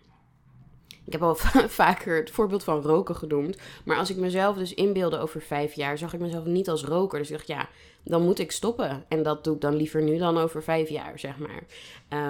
ik 1.05 1.11
heb 1.11 1.21
al 1.21 1.35
vaker 1.81 2.17
het 2.17 2.31
voorbeeld 2.31 2.63
van 2.63 2.81
roken 2.81 3.15
genoemd. 3.15 3.57
Maar 3.85 3.97
als 3.97 4.09
ik 4.09 4.17
mezelf 4.17 4.57
dus 4.57 4.73
inbeelde 4.73 5.17
over 5.17 5.41
vijf 5.41 5.73
jaar, 5.73 5.97
zag 5.97 6.13
ik 6.13 6.19
mezelf 6.19 6.45
niet 6.45 6.69
als 6.69 6.83
roker. 6.83 7.19
Dus 7.19 7.29
ik 7.29 7.35
dacht, 7.35 7.47
ja, 7.47 7.69
dan 8.03 8.23
moet 8.23 8.39
ik 8.39 8.51
stoppen. 8.51 9.05
En 9.07 9.23
dat 9.23 9.43
doe 9.43 9.55
ik 9.55 9.61
dan 9.61 9.75
liever 9.75 10.03
nu 10.03 10.17
dan 10.17 10.37
over 10.37 10.63
vijf 10.63 10.89
jaar, 10.89 11.19
zeg 11.19 11.35
maar. 11.37 11.63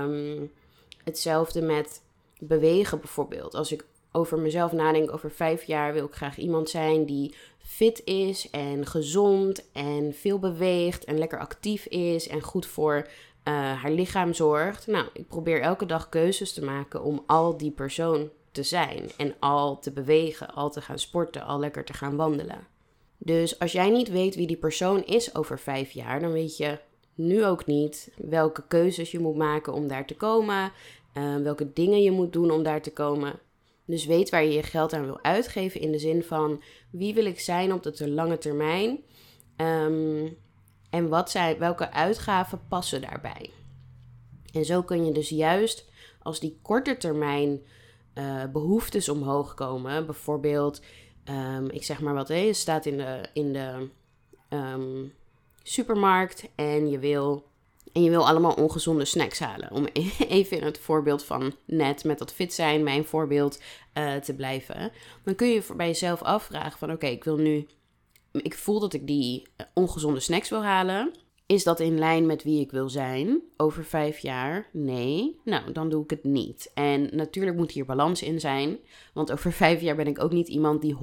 Um, 0.03 0.51
hetzelfde 1.03 1.61
met 1.61 2.01
bewegen 2.39 2.99
bijvoorbeeld. 2.99 3.55
Als 3.55 3.71
ik 3.71 3.85
over 4.11 4.39
mezelf 4.39 4.71
nadenk, 4.71 5.11
over 5.11 5.31
vijf 5.31 5.63
jaar 5.63 5.93
wil 5.93 6.05
ik 6.05 6.13
graag 6.13 6.37
iemand 6.37 6.69
zijn 6.69 7.05
die 7.05 7.35
fit 7.57 8.01
is 8.05 8.49
en 8.49 8.85
gezond 8.85 9.69
en 9.71 10.13
veel 10.13 10.39
beweegt 10.39 11.03
en 11.03 11.17
lekker 11.17 11.39
actief 11.39 11.85
is 11.85 12.27
en 12.27 12.41
goed 12.41 12.65
voor 12.65 12.95
uh, 12.97 13.53
haar 13.53 13.91
lichaam 13.91 14.33
zorgt. 14.33 14.87
Nou, 14.87 15.07
ik 15.13 15.27
probeer 15.27 15.61
elke 15.61 15.85
dag 15.85 16.09
keuzes 16.09 16.53
te 16.53 16.63
maken 16.63 17.03
om 17.03 17.23
al 17.25 17.57
die 17.57 17.71
persoon 17.71 18.29
te 18.51 18.63
zijn 18.63 19.09
en 19.17 19.35
al 19.39 19.79
te 19.79 19.91
bewegen, 19.91 20.53
al 20.53 20.69
te 20.69 20.81
gaan 20.81 20.99
sporten, 20.99 21.45
al 21.45 21.59
lekker 21.59 21.85
te 21.85 21.93
gaan 21.93 22.15
wandelen. 22.15 22.67
Dus 23.17 23.59
als 23.59 23.71
jij 23.71 23.89
niet 23.89 24.09
weet 24.09 24.35
wie 24.35 24.47
die 24.47 24.57
persoon 24.57 25.05
is 25.05 25.35
over 25.35 25.59
vijf 25.59 25.91
jaar, 25.91 26.19
dan 26.19 26.31
weet 26.31 26.57
je 26.57 26.79
nu 27.15 27.45
ook 27.45 27.65
niet 27.65 28.11
welke 28.17 28.63
keuzes 28.67 29.11
je 29.11 29.19
moet 29.19 29.35
maken 29.35 29.73
om 29.73 29.87
daar 29.87 30.05
te 30.05 30.15
komen, 30.15 30.71
uh, 31.13 31.35
welke 31.35 31.73
dingen 31.73 32.01
je 32.01 32.11
moet 32.11 32.33
doen 32.33 32.51
om 32.51 32.63
daar 32.63 32.81
te 32.81 32.93
komen. 32.93 33.39
Dus 33.85 34.05
weet 34.05 34.29
waar 34.29 34.43
je 34.43 34.51
je 34.51 34.63
geld 34.63 34.93
aan 34.93 35.05
wil 35.05 35.19
uitgeven 35.21 35.81
in 35.81 35.91
de 35.91 35.99
zin 35.99 36.23
van 36.23 36.61
wie 36.89 37.13
wil 37.13 37.25
ik 37.25 37.39
zijn 37.39 37.73
op 37.73 37.83
de 37.83 38.09
lange 38.09 38.37
termijn 38.37 39.03
um, 39.57 40.37
en 40.89 41.09
wat 41.09 41.31
zijn, 41.31 41.57
welke 41.57 41.91
uitgaven 41.91 42.61
passen 42.67 43.01
daarbij. 43.01 43.49
En 44.53 44.65
zo 44.65 44.81
kun 44.83 45.05
je 45.05 45.11
dus 45.11 45.29
juist 45.29 45.89
als 46.21 46.39
die 46.39 46.59
korte 46.61 46.97
termijn 46.97 47.61
uh, 48.19 48.43
behoeftes 48.51 49.09
omhoog 49.09 49.53
komen, 49.53 50.05
bijvoorbeeld, 50.05 50.81
um, 51.29 51.69
ik 51.69 51.83
zeg 51.83 52.01
maar 52.01 52.13
wat, 52.13 52.27
hè, 52.27 52.35
je 52.35 52.53
staat 52.53 52.85
in 52.85 52.97
de, 52.97 53.29
in 53.33 53.53
de 53.53 53.89
um, 54.49 55.13
supermarkt 55.63 56.49
en 56.55 56.89
je 56.89 56.99
wil 56.99 57.47
en 57.93 58.03
je 58.03 58.09
wil 58.09 58.27
allemaal 58.27 58.53
ongezonde 58.53 59.05
snacks 59.05 59.39
halen. 59.39 59.71
Om 59.71 59.85
even 60.27 60.57
in 60.57 60.63
het 60.63 60.79
voorbeeld 60.79 61.23
van 61.23 61.55
net 61.65 62.03
met 62.03 62.19
dat 62.19 62.33
fit 62.33 62.53
zijn, 62.53 62.83
mijn 62.83 63.05
voorbeeld, 63.05 63.61
uh, 63.93 64.15
te 64.15 64.33
blijven. 64.35 64.91
Dan 65.23 65.35
kun 65.35 65.47
je 65.47 65.63
bij 65.75 65.87
jezelf 65.87 66.21
afvragen 66.21 66.79
van 66.79 66.91
oké, 66.91 67.07
ik 67.07 67.23
wil 67.23 67.37
nu... 67.37 67.67
Ik 68.31 68.55
voel 68.55 68.79
dat 68.79 68.93
ik 68.93 69.07
die 69.07 69.47
eh, 69.55 69.65
ongezonde 69.73 70.19
snacks 70.19 70.49
wil 70.49 70.63
halen. 70.63 71.13
Is 71.51 71.63
dat 71.63 71.79
in 71.79 71.99
lijn 71.99 72.25
met 72.25 72.43
wie 72.43 72.59
ik 72.59 72.71
wil 72.71 72.89
zijn 72.89 73.41
over 73.57 73.85
vijf 73.85 74.19
jaar? 74.19 74.69
Nee. 74.71 75.39
Nou, 75.43 75.71
dan 75.71 75.89
doe 75.89 76.03
ik 76.03 76.09
het 76.09 76.23
niet. 76.23 76.71
En 76.73 77.15
natuurlijk 77.15 77.57
moet 77.57 77.71
hier 77.71 77.85
balans 77.85 78.21
in 78.21 78.39
zijn. 78.39 78.77
Want 79.13 79.31
over 79.31 79.51
vijf 79.51 79.81
jaar 79.81 79.95
ben 79.95 80.07
ik 80.07 80.23
ook 80.23 80.31
niet 80.31 80.47
iemand 80.47 80.81
die 80.81 80.97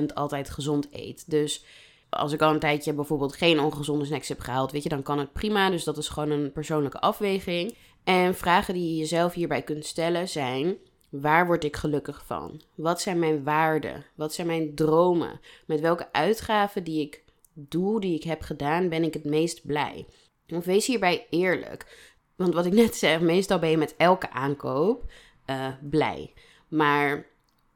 100% 0.00 0.04
altijd 0.14 0.50
gezond 0.50 0.88
eet. 0.90 1.30
Dus 1.30 1.64
als 2.10 2.32
ik 2.32 2.42
al 2.42 2.52
een 2.52 2.58
tijdje 2.58 2.92
bijvoorbeeld 2.92 3.36
geen 3.36 3.60
ongezonde 3.60 4.04
snacks 4.04 4.28
heb 4.28 4.40
gehaald, 4.40 4.72
weet 4.72 4.82
je, 4.82 4.88
dan 4.88 5.02
kan 5.02 5.18
het 5.18 5.32
prima. 5.32 5.70
Dus 5.70 5.84
dat 5.84 5.96
is 5.96 6.08
gewoon 6.08 6.30
een 6.30 6.52
persoonlijke 6.52 7.00
afweging. 7.00 7.74
En 8.04 8.34
vragen 8.34 8.74
die 8.74 8.90
je 8.90 8.96
jezelf 8.96 9.34
hierbij 9.34 9.62
kunt 9.62 9.86
stellen 9.86 10.28
zijn: 10.28 10.76
waar 11.08 11.46
word 11.46 11.64
ik 11.64 11.76
gelukkig 11.76 12.22
van? 12.26 12.60
Wat 12.74 13.00
zijn 13.00 13.18
mijn 13.18 13.44
waarden? 13.44 14.04
Wat 14.14 14.34
zijn 14.34 14.46
mijn 14.46 14.74
dromen? 14.74 15.40
Met 15.66 15.80
welke 15.80 16.12
uitgaven 16.12 16.84
die 16.84 17.00
ik 17.00 17.22
doe, 17.54 18.00
die 18.00 18.14
ik 18.14 18.22
heb 18.22 18.42
gedaan, 18.42 18.88
ben 18.88 19.02
ik 19.02 19.14
het 19.14 19.24
meest 19.24 19.66
blij? 19.66 20.06
En 20.46 20.62
wees 20.62 20.86
hierbij 20.86 21.26
eerlijk. 21.30 22.10
Want 22.36 22.54
wat 22.54 22.66
ik 22.66 22.72
net 22.72 22.96
zeg, 23.04 23.20
meestal 23.20 23.58
ben 23.58 23.70
je 23.70 23.76
met 23.76 23.94
elke 23.96 24.30
aankoop 24.30 25.12
uh, 25.46 25.66
blij. 25.90 26.32
Maar 26.68 27.26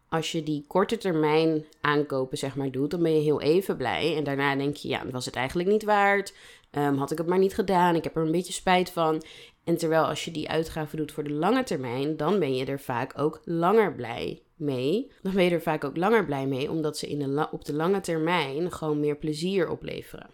als 0.09 0.33
je 0.33 0.43
die 0.43 0.65
korte 0.67 0.97
termijn 0.97 1.65
aankopen 1.81 2.39
zeg 2.39 2.57
maar 2.57 2.71
doet, 2.71 2.91
dan 2.91 3.03
ben 3.03 3.15
je 3.15 3.23
heel 3.23 3.41
even 3.41 3.77
blij. 3.77 4.17
En 4.17 4.25
daarna 4.25 4.57
denk 4.57 4.77
je, 4.77 4.89
ja, 4.89 5.07
was 5.11 5.25
het 5.25 5.37
eigenlijk 5.37 5.69
niet 5.69 5.85
waard. 5.85 6.35
Um, 6.71 6.97
had 6.97 7.11
ik 7.11 7.19
het 7.19 7.27
maar 7.27 7.39
niet 7.39 7.55
gedaan. 7.55 7.95
Ik 7.95 8.05
heb 8.05 8.17
er 8.17 8.23
een 8.23 8.31
beetje 8.31 8.53
spijt 8.53 8.91
van. 8.91 9.23
En 9.65 9.77
terwijl 9.77 10.05
als 10.05 10.25
je 10.25 10.31
die 10.31 10.49
uitgaven 10.49 10.97
doet 10.97 11.13
voor 11.13 11.25
de 11.25 11.33
lange 11.33 11.63
termijn, 11.63 12.17
dan 12.17 12.39
ben 12.39 12.57
je 12.57 12.65
er 12.65 12.81
vaak 12.81 13.19
ook 13.19 13.41
langer 13.45 13.95
blij 13.95 14.43
mee. 14.57 15.11
Dan 15.23 15.33
ben 15.35 15.45
je 15.45 15.51
er 15.51 15.63
vaak 15.63 15.85
ook 15.85 15.97
langer 15.97 16.25
blij 16.25 16.47
mee, 16.47 16.71
omdat 16.71 16.99
ze 16.99 17.09
in 17.09 17.19
de 17.19 17.49
op 17.51 17.65
de 17.65 17.75
lange 17.75 18.01
termijn 18.01 18.73
gewoon 18.73 19.01
meer 19.01 19.17
plezier 19.17 19.69
opleveren. 19.69 20.27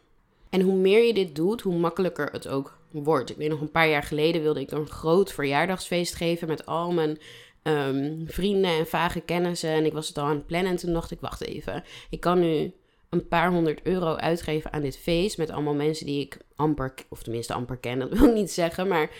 En 0.50 0.60
hoe 0.60 0.76
meer 0.76 1.06
je 1.06 1.14
dit 1.14 1.34
doet, 1.34 1.60
hoe 1.60 1.78
makkelijker 1.78 2.28
het 2.32 2.48
ook 2.48 2.78
wordt. 2.90 3.30
Ik 3.30 3.36
weet 3.36 3.48
nog 3.48 3.60
een 3.60 3.70
paar 3.70 3.88
jaar 3.88 4.02
geleden 4.02 4.42
wilde 4.42 4.60
ik 4.60 4.70
een 4.70 4.86
groot 4.86 5.32
verjaardagsfeest 5.32 6.14
geven 6.14 6.48
met 6.48 6.66
al 6.66 6.92
mijn 6.92 7.18
um, 7.62 8.22
vrienden 8.26 8.70
en 8.70 8.86
vage 8.86 9.20
kennissen. 9.20 9.70
En 9.70 9.84
ik 9.84 9.92
was 9.92 10.08
het 10.08 10.18
al 10.18 10.24
aan 10.24 10.36
het 10.36 10.46
plannen 10.46 10.70
en 10.70 10.76
toen 10.76 10.92
dacht 10.92 11.10
ik, 11.10 11.20
wacht 11.20 11.40
even. 11.44 11.84
Ik 12.10 12.20
kan 12.20 12.40
nu 12.40 12.72
een 13.08 13.28
paar 13.28 13.50
honderd 13.50 13.80
euro 13.82 14.14
uitgeven 14.14 14.72
aan 14.72 14.82
dit 14.82 14.98
feest 14.98 15.38
met 15.38 15.50
allemaal 15.50 15.74
mensen 15.74 16.06
die 16.06 16.20
ik 16.20 16.38
amper, 16.56 16.94
of 17.08 17.22
tenminste 17.22 17.54
amper 17.54 17.76
ken, 17.76 17.98
dat 17.98 18.08
wil 18.08 18.28
ik 18.28 18.34
niet 18.34 18.50
zeggen, 18.50 18.88
maar 18.88 19.10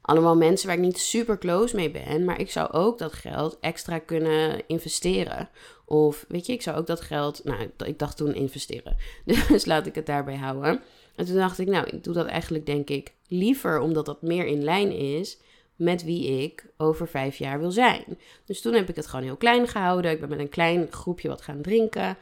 allemaal 0.00 0.36
mensen 0.36 0.66
waar 0.66 0.76
ik 0.76 0.82
niet 0.82 0.98
super 0.98 1.38
close 1.38 1.76
mee 1.76 1.90
ben. 1.90 2.24
Maar 2.24 2.40
ik 2.40 2.50
zou 2.50 2.72
ook 2.72 2.98
dat 2.98 3.12
geld 3.12 3.58
extra 3.60 3.98
kunnen 3.98 4.62
investeren. 4.66 5.48
Of 5.84 6.24
weet 6.28 6.46
je, 6.46 6.52
ik 6.52 6.62
zou 6.62 6.76
ook 6.76 6.86
dat 6.86 7.00
geld, 7.00 7.44
nou, 7.44 7.70
ik 7.84 7.98
dacht 7.98 8.16
toen 8.16 8.34
investeren. 8.34 8.96
Dus 9.48 9.64
laat 9.64 9.86
ik 9.86 9.94
het 9.94 10.06
daarbij 10.06 10.36
houden. 10.36 10.80
En 11.16 11.24
toen 11.24 11.36
dacht 11.36 11.58
ik, 11.58 11.68
nou, 11.68 11.86
ik 11.86 12.04
doe 12.04 12.14
dat 12.14 12.26
eigenlijk 12.26 12.66
denk 12.66 12.90
ik 12.90 13.12
liever 13.26 13.80
omdat 13.80 14.06
dat 14.06 14.22
meer 14.22 14.46
in 14.46 14.64
lijn 14.64 14.92
is 14.92 15.38
met 15.76 16.04
wie 16.04 16.42
ik 16.42 16.66
over 16.76 17.08
vijf 17.08 17.36
jaar 17.36 17.58
wil 17.58 17.70
zijn. 17.70 18.04
Dus 18.44 18.60
toen 18.60 18.72
heb 18.72 18.88
ik 18.88 18.96
het 18.96 19.06
gewoon 19.06 19.24
heel 19.24 19.36
klein 19.36 19.68
gehouden. 19.68 20.10
Ik 20.10 20.20
ben 20.20 20.28
met 20.28 20.38
een 20.38 20.48
klein 20.48 20.86
groepje 20.90 21.28
wat 21.28 21.42
gaan 21.42 21.62
drinken. 21.62 22.16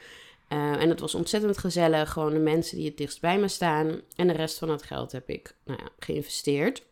Uh, 0.52 0.82
en 0.82 0.88
het 0.88 1.00
was 1.00 1.14
ontzettend 1.14 1.58
gezellig. 1.58 2.12
Gewoon 2.12 2.32
de 2.32 2.38
mensen 2.38 2.76
die 2.76 2.86
het 2.86 2.96
dichtst 2.96 3.20
bij 3.20 3.38
me 3.38 3.48
staan. 3.48 4.00
En 4.16 4.26
de 4.26 4.32
rest 4.32 4.58
van 4.58 4.70
het 4.70 4.82
geld 4.82 5.12
heb 5.12 5.28
ik 5.28 5.54
nou 5.64 5.78
ja, 5.82 5.88
geïnvesteerd. 5.98 6.82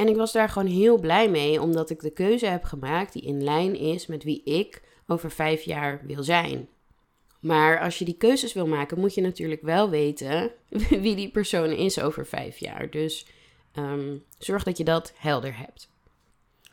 En 0.00 0.08
ik 0.08 0.16
was 0.16 0.32
daar 0.32 0.48
gewoon 0.48 0.68
heel 0.68 0.98
blij 0.98 1.30
mee, 1.30 1.60
omdat 1.60 1.90
ik 1.90 2.00
de 2.00 2.10
keuze 2.10 2.46
heb 2.46 2.64
gemaakt 2.64 3.12
die 3.12 3.22
in 3.22 3.44
lijn 3.44 3.76
is 3.76 4.06
met 4.06 4.24
wie 4.24 4.42
ik 4.42 4.82
over 5.06 5.30
vijf 5.30 5.62
jaar 5.62 6.00
wil 6.06 6.22
zijn. 6.22 6.68
Maar 7.40 7.80
als 7.80 7.98
je 7.98 8.04
die 8.04 8.16
keuzes 8.16 8.52
wil 8.52 8.66
maken, 8.66 9.00
moet 9.00 9.14
je 9.14 9.20
natuurlijk 9.20 9.62
wel 9.62 9.90
weten 9.90 10.50
wie 11.04 11.16
die 11.16 11.30
persoon 11.30 11.70
is 11.70 12.00
over 12.00 12.26
vijf 12.26 12.58
jaar. 12.58 12.90
Dus 12.90 13.26
um, 13.78 14.24
zorg 14.38 14.62
dat 14.62 14.78
je 14.78 14.84
dat 14.84 15.12
helder 15.16 15.56
hebt. 15.58 15.90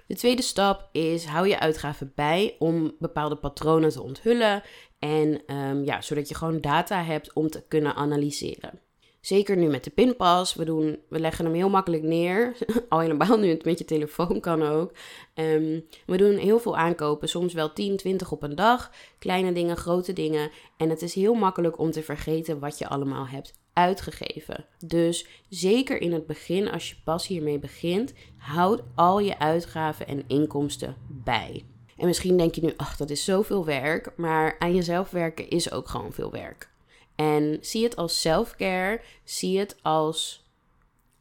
De 0.06 0.16
tweede 0.16 0.42
stap 0.42 0.90
is 0.92 1.26
hou 1.26 1.48
je 1.48 1.60
uitgaven 1.60 2.12
bij 2.16 2.56
om 2.60 2.96
bepaalde 3.00 3.36
patronen 3.36 3.90
te 3.90 4.02
onthullen 4.02 4.64
en 5.00 5.56
um, 5.56 5.84
ja, 5.84 6.02
zodat 6.02 6.30
je 6.30 6.36
gewoon 6.36 6.62
data 6.62 7.04
hebt 7.04 7.34
om 7.34 7.50
te 7.50 7.64
kunnen 7.68 7.96
analyseren. 7.96 8.80
Zeker 9.28 9.58
nu 9.58 9.68
met 9.68 9.84
de 9.84 9.90
pinpas. 9.90 10.54
We, 10.54 10.66
doen, 10.66 11.00
we 11.10 11.20
leggen 11.20 11.46
hem 11.46 11.54
heel 11.54 11.70
makkelijk 11.70 12.04
neer. 12.04 12.58
Al 12.90 13.00
helemaal 13.00 13.38
nu 13.38 13.50
het 13.50 13.66
met 13.66 13.78
je 13.80 13.86
telefoon 13.86 14.40
kan 14.40 14.64
ook. 14.64 14.92
Um, 15.36 15.86
we 16.06 16.18
doen 16.18 16.38
heel 16.38 16.60
veel 16.60 16.78
aankopen. 16.78 17.30
Soms 17.30 17.54
wel 17.54 17.74
10, 17.74 17.98
20 17.98 18.32
op 18.32 18.44
een 18.44 18.56
dag. 18.56 18.92
Kleine 19.20 19.54
dingen, 19.54 19.78
grote 19.78 20.14
dingen. 20.14 20.50
En 20.78 20.90
het 20.90 21.02
is 21.02 21.14
heel 21.14 21.34
makkelijk 21.34 21.80
om 21.80 21.92
te 21.92 22.04
vergeten 22.04 22.60
wat 22.60 22.78
je 22.78 22.88
allemaal 22.88 23.28
hebt 23.28 23.54
uitgegeven. 23.74 24.66
Dus 24.86 25.28
zeker 25.50 26.02
in 26.02 26.14
het 26.14 26.28
begin, 26.28 26.72
als 26.72 26.90
je 26.90 26.96
pas 27.04 27.28
hiermee 27.28 27.60
begint, 27.60 28.14
houd 28.38 28.84
al 28.96 29.20
je 29.20 29.40
uitgaven 29.40 30.08
en 30.08 30.24
inkomsten 30.28 30.96
bij. 31.08 31.66
En 31.98 32.08
misschien 32.08 32.38
denk 32.38 32.56
je 32.56 32.62
nu, 32.62 32.74
ach, 32.78 32.98
dat 32.98 33.10
is 33.10 33.24
zoveel 33.24 33.66
werk. 33.66 34.14
Maar 34.18 34.56
aan 34.60 34.76
jezelf 34.76 35.10
werken 35.10 35.50
is 35.50 35.72
ook 35.72 35.88
gewoon 35.88 36.14
veel 36.14 36.32
werk. 36.32 36.76
En 37.18 37.58
zie 37.62 37.84
het 37.84 37.96
als 37.96 38.22
self-care. 38.22 39.02
Zie 39.24 39.60
het 39.60 39.78
als 39.82 40.46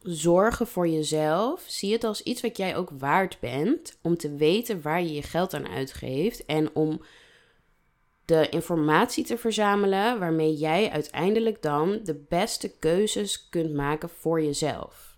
zorgen 0.02 0.66
voor 0.66 0.88
jezelf. 0.88 1.64
Zie 1.66 1.92
het 1.92 2.04
als 2.04 2.22
iets 2.22 2.42
wat 2.42 2.56
jij 2.56 2.76
ook 2.76 2.90
waard 2.98 3.40
bent. 3.40 3.98
Om 4.02 4.16
te 4.16 4.36
weten 4.36 4.82
waar 4.82 5.02
je 5.02 5.12
je 5.12 5.22
geld 5.22 5.54
aan 5.54 5.68
uitgeeft. 5.68 6.44
En 6.44 6.74
om 6.74 7.00
de 8.24 8.48
informatie 8.48 9.24
te 9.24 9.38
verzamelen 9.38 10.18
waarmee 10.18 10.54
jij 10.54 10.90
uiteindelijk 10.90 11.62
dan 11.62 12.00
de 12.02 12.24
beste 12.28 12.78
keuzes 12.78 13.48
kunt 13.48 13.74
maken 13.74 14.08
voor 14.08 14.42
jezelf. 14.42 15.14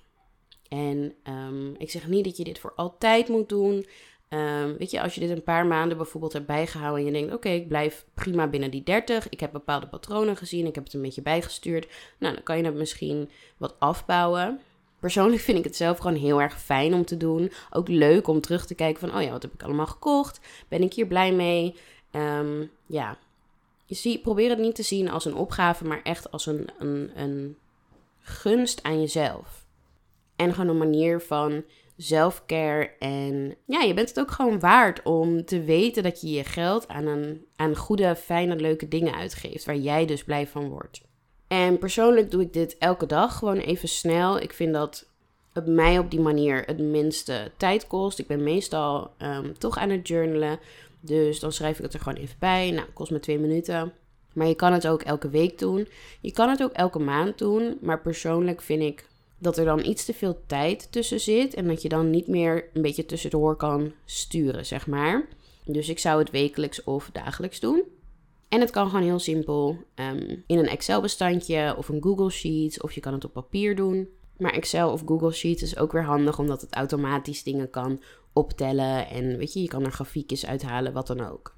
En 0.69 1.15
um, 1.29 1.75
ik 1.79 1.91
zeg 1.91 2.09
niet 2.09 2.25
dat 2.25 2.37
je 2.37 2.45
dit 2.45 2.59
voor 2.59 2.73
altijd 2.75 3.29
moet 3.29 3.49
doen. 3.49 3.87
Um, 4.31 4.77
weet 4.77 4.91
je, 4.91 5.03
als 5.03 5.15
je 5.15 5.21
dit 5.21 5.31
een 5.31 5.43
paar 5.43 5.67
maanden 5.67 5.97
bijvoorbeeld 5.97 6.33
hebt 6.33 6.47
bijgehouden 6.47 7.01
en 7.01 7.13
je 7.13 7.19
denkt: 7.19 7.35
oké, 7.35 7.49
ik 7.49 7.69
blijf 7.69 8.05
prima 8.15 8.47
binnen 8.47 8.71
die 8.71 8.83
30. 8.83 9.29
Ik 9.29 9.41
heb 9.41 9.53
bepaalde 9.53 9.87
patronen 9.87 10.37
gezien, 10.37 10.67
ik 10.67 10.75
heb 10.75 10.85
het 10.85 10.95
een 10.95 11.03
beetje 11.03 11.23
bijgestuurd. 11.23 11.89
Nou, 12.19 12.35
dan 12.35 12.43
kan 12.43 12.57
je 12.57 12.65
het 12.65 12.75
misschien 12.75 13.31
wat 13.57 13.75
afbouwen. 13.79 14.61
Persoonlijk 14.99 15.43
vind 15.43 15.59
ik 15.59 15.65
het 15.65 15.77
zelf 15.77 15.99
gewoon 15.99 16.17
heel 16.17 16.41
erg 16.41 16.61
fijn 16.61 16.95
om 16.95 17.05
te 17.05 17.17
doen. 17.17 17.53
Ook 17.71 17.89
leuk 17.89 18.29
om 18.29 18.41
terug 18.41 18.67
te 18.67 18.75
kijken 18.75 19.09
van: 19.09 19.19
oh 19.19 19.23
ja, 19.23 19.31
wat 19.31 19.43
heb 19.43 19.55
ik 19.55 19.63
allemaal 19.63 19.87
gekocht? 19.87 20.41
Ben 20.69 20.83
ik 20.83 20.93
hier 20.93 21.07
blij 21.07 21.33
mee? 21.33 21.75
Um, 22.13 22.71
ja, 22.87 23.19
je 23.85 23.95
zie, 23.95 24.19
probeer 24.19 24.51
het 24.51 24.59
niet 24.59 24.75
te 24.75 24.83
zien 24.83 25.11
als 25.11 25.25
een 25.25 25.35
opgave, 25.35 25.85
maar 25.85 26.01
echt 26.03 26.31
als 26.31 26.47
een, 26.47 26.69
een, 26.79 27.11
een 27.15 27.57
gunst 28.21 28.83
aan 28.83 29.01
jezelf. 29.01 29.67
En 30.37 30.55
gewoon 30.55 30.69
een 30.69 30.79
manier 30.79 31.21
van 31.21 31.65
selfcare. 31.99 32.91
En 32.99 33.55
ja, 33.65 33.81
je 33.81 33.95
bent 33.95 34.09
het 34.09 34.21
ook 34.21 34.31
gewoon 34.31 34.61
waard 34.61 35.03
om 35.03 35.45
te 35.45 35.63
weten 35.63 36.03
dat 36.03 36.21
je 36.21 36.31
je 36.31 36.45
geld 36.45 36.89
aan, 36.89 37.07
een, 37.07 37.45
aan 37.57 37.77
goede, 37.77 38.17
fijne, 38.17 38.57
leuke 38.57 38.89
dingen 38.89 39.15
uitgeeft. 39.15 39.65
Waar 39.65 39.77
jij 39.77 40.07
dus 40.07 40.25
blij 40.25 40.47
van 40.47 40.69
wordt. 40.69 41.01
En 41.49 41.79
persoonlijk 41.79 42.31
doe 42.31 42.43
ik 42.43 42.53
dit 42.53 42.79
elke 42.79 43.07
dag 43.07 43.39
gewoon 43.39 43.59
even 43.59 43.89
snel. 43.89 44.41
Ik 44.41 44.53
vind 44.53 44.73
dat 44.73 45.07
het 45.53 45.67
mij 45.67 45.99
op 45.99 46.11
die 46.11 46.21
manier 46.21 46.63
het 46.67 46.79
minste 46.79 47.51
tijd 47.57 47.87
kost. 47.87 48.19
Ik 48.19 48.27
ben 48.27 48.43
meestal 48.43 49.11
um, 49.19 49.59
toch 49.59 49.79
aan 49.79 49.91
het 49.91 50.09
journalen. 50.09 50.59
Dus 51.01 51.41
dan 51.41 51.53
schrijf 51.53 51.77
ik 51.77 51.85
het 51.85 51.95
er 51.95 52.01
gewoon 52.01 52.19
even 52.19 52.37
bij. 52.39 52.71
Nou, 52.71 52.87
kost 52.95 53.11
me 53.11 53.21
twee 53.21 53.39
minuten. 53.39 53.93
Maar 54.33 54.47
je 54.47 54.55
kan 54.55 54.73
het 54.73 54.87
ook 54.87 55.03
elke 55.03 55.29
week 55.29 55.59
doen. 55.59 55.89
Je 56.21 56.33
kan 56.33 56.49
het 56.49 56.63
ook 56.63 56.73
elke 56.73 56.99
maand 56.99 57.39
doen. 57.39 57.79
Maar 57.81 58.01
persoonlijk 58.01 58.63
vind 58.63 58.83
ik 58.83 59.07
dat 59.39 59.59
er 59.59 59.65
dan 59.65 59.85
iets 59.85 60.05
te 60.05 60.15
veel 60.15 60.43
tijd 60.47 60.93
tussen 60.93 61.21
zit. 61.21 61.55
En 61.55 61.67
dat 61.67 61.83
je 61.83 61.89
dan 61.89 62.11
niet 62.11 62.29
meer 62.29 62.69
een 62.73 62.83
beetje 62.83 63.07
tussendoor 63.07 63.57
kan 63.57 63.93
sturen, 64.05 64.67
zeg 64.67 64.87
maar. 64.87 65.29
Dus 65.65 65.89
ik 65.89 65.99
zou 65.99 66.19
het 66.19 66.31
wekelijks 66.31 66.85
of 66.85 67.11
dagelijks 67.13 67.61
doen. 67.61 67.83
En 68.49 68.61
het 68.61 68.71
kan 68.71 68.89
gewoon 68.89 69.05
heel 69.05 69.19
simpel 69.19 69.77
ehm, 69.95 70.37
in 70.47 70.59
een 70.59 70.69
Excel-bestandje 70.69 71.75
of 71.77 71.89
een 71.89 72.03
Google 72.03 72.31
Sheets. 72.31 72.81
Of 72.81 72.93
je 72.93 73.01
kan 73.01 73.13
het 73.13 73.25
op 73.25 73.33
papier 73.33 73.77
doen. 73.77 74.09
Maar 74.39 74.53
Excel 74.53 74.93
of 74.93 75.03
Google 75.07 75.33
Sheets 75.33 75.63
is 75.63 75.79
ook 75.79 75.93
weer 75.93 76.05
handig 76.05 76.39
omdat 76.39 76.61
het 76.61 76.75
automatisch 76.75 77.43
dingen 77.43 77.71
kan 77.71 78.03
optellen. 78.33 79.09
En 79.09 79.37
weet 79.37 79.53
je, 79.53 79.61
je 79.61 79.69
kan 79.69 79.85
er 79.85 79.93
grafiekjes 79.93 80.47
uithalen, 80.47 80.93
wat 80.93 81.07
dan 81.07 81.21
ook. 81.31 81.55